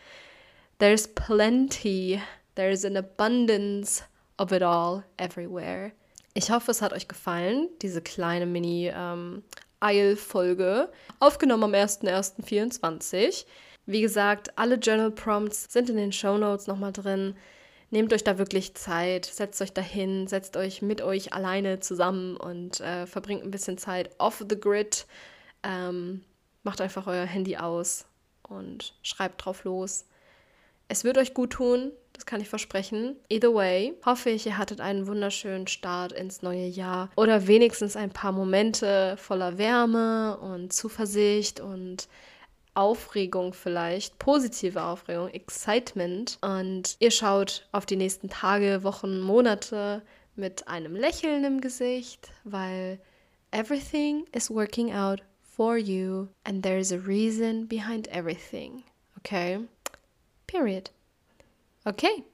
There's 0.79 1.07
plenty, 1.07 2.23
there's 2.55 2.87
an 2.87 2.97
abundance 2.97 4.03
of 4.39 4.51
it 4.51 4.63
all 4.63 5.05
everywhere. 5.19 5.93
Ich 6.33 6.51
hoffe, 6.51 6.71
es 6.71 6.81
hat 6.81 6.95
euch 6.95 7.07
gefallen, 7.07 7.69
diese 7.83 8.01
kleine 8.01 8.47
Mini-Eil-Folge, 8.47 10.89
ähm, 10.89 11.15
aufgenommen 11.21 11.65
am 11.65 11.75
01.01.24. 11.75 13.45
Wie 13.85 14.01
gesagt, 14.01 14.57
alle 14.57 14.77
Journal 14.77 15.11
Prompts 15.11 15.71
sind 15.71 15.91
in 15.91 15.99
den 15.99 16.13
Show 16.13 16.39
Notes 16.39 16.67
nochmal 16.67 16.93
drin. 16.93 17.37
Nehmt 17.93 18.15
euch 18.15 18.25
da 18.25 18.39
wirklich 18.39 18.73
Zeit, 18.73 19.27
setzt 19.27 19.61
euch 19.61 19.75
dahin, 19.75 20.27
setzt 20.27 20.57
euch 20.57 20.81
mit 20.81 21.03
euch 21.03 21.35
alleine 21.35 21.79
zusammen 21.81 22.39
und 22.39 22.81
äh, 22.81 23.07
verbringt 23.07 23.45
ein 23.45 23.51
bisschen 23.51 23.77
Zeit 23.77 24.09
off 24.17 24.43
the 24.49 24.59
grid. 24.59 25.07
Ähm, 25.63 26.25
macht 26.63 26.81
einfach 26.81 27.07
euer 27.07 27.27
Handy 27.27 27.59
aus 27.59 28.07
und 28.49 28.95
schreibt 29.03 29.45
drauf 29.45 29.65
los. 29.65 30.07
Es 30.89 31.05
wird 31.05 31.19
euch 31.19 31.35
gut 31.35 31.51
tun, 31.51 31.93
das 32.15 32.25
kann 32.25 32.41
ich 32.41 32.49
versprechen. 32.49 33.17
Either 33.29 33.53
way, 33.53 33.93
hoffe 34.07 34.31
ich, 34.31 34.47
ihr 34.47 34.57
hattet 34.57 34.81
einen 34.81 35.07
wunderschönen 35.07 35.67
Start 35.67 36.13
ins 36.13 36.41
neue 36.41 36.67
Jahr 36.67 37.11
oder 37.17 37.47
wenigstens 37.47 37.95
ein 37.95 38.11
paar 38.11 38.33
Momente 38.33 39.19
voller 39.19 39.59
Wärme 39.59 40.39
und 40.39 40.73
Zuversicht 40.73 41.61
und 41.61 42.09
Aufregung 42.75 43.53
vielleicht, 43.53 44.19
positive 44.19 44.83
Aufregung, 44.83 45.29
Excitement. 45.29 46.39
Und 46.41 46.97
ihr 46.99 47.11
schaut 47.11 47.67
auf 47.73 47.87
die 47.87 47.97
nächsten 47.97 48.29
Tage, 48.29 48.83
Wochen, 48.83 49.21
Monate 49.21 50.03
mit 50.37 50.67
einem 50.69 50.97
Lächeln 50.97 51.45
im 51.45 51.61
Gesicht, 51.61 52.31
weil 52.45 52.99
everything 53.51 54.25
is 54.33 54.51
working 54.51 54.93
out 54.95 55.23
for 55.43 55.77
you 55.77 56.29
and 56.45 56.63
there 56.63 56.79
is 56.79 56.93
a 56.93 56.97
reason 56.97 57.69
behind 57.69 58.09
everything. 58.09 58.83
Okay? 59.19 59.61
Period. 60.47 60.91
Okay, 61.85 62.25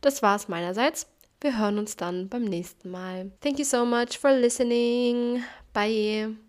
das 0.00 0.22
war's 0.22 0.48
meinerseits. 0.48 1.06
Wir 1.40 1.58
hören 1.58 1.78
uns 1.78 1.96
dann 1.96 2.28
beim 2.28 2.44
nächsten 2.44 2.90
Mal. 2.90 3.30
Thank 3.40 3.58
you 3.58 3.64
so 3.64 3.84
much 3.84 4.18
for 4.18 4.32
listening. 4.32 5.42
Bye. 5.72 6.38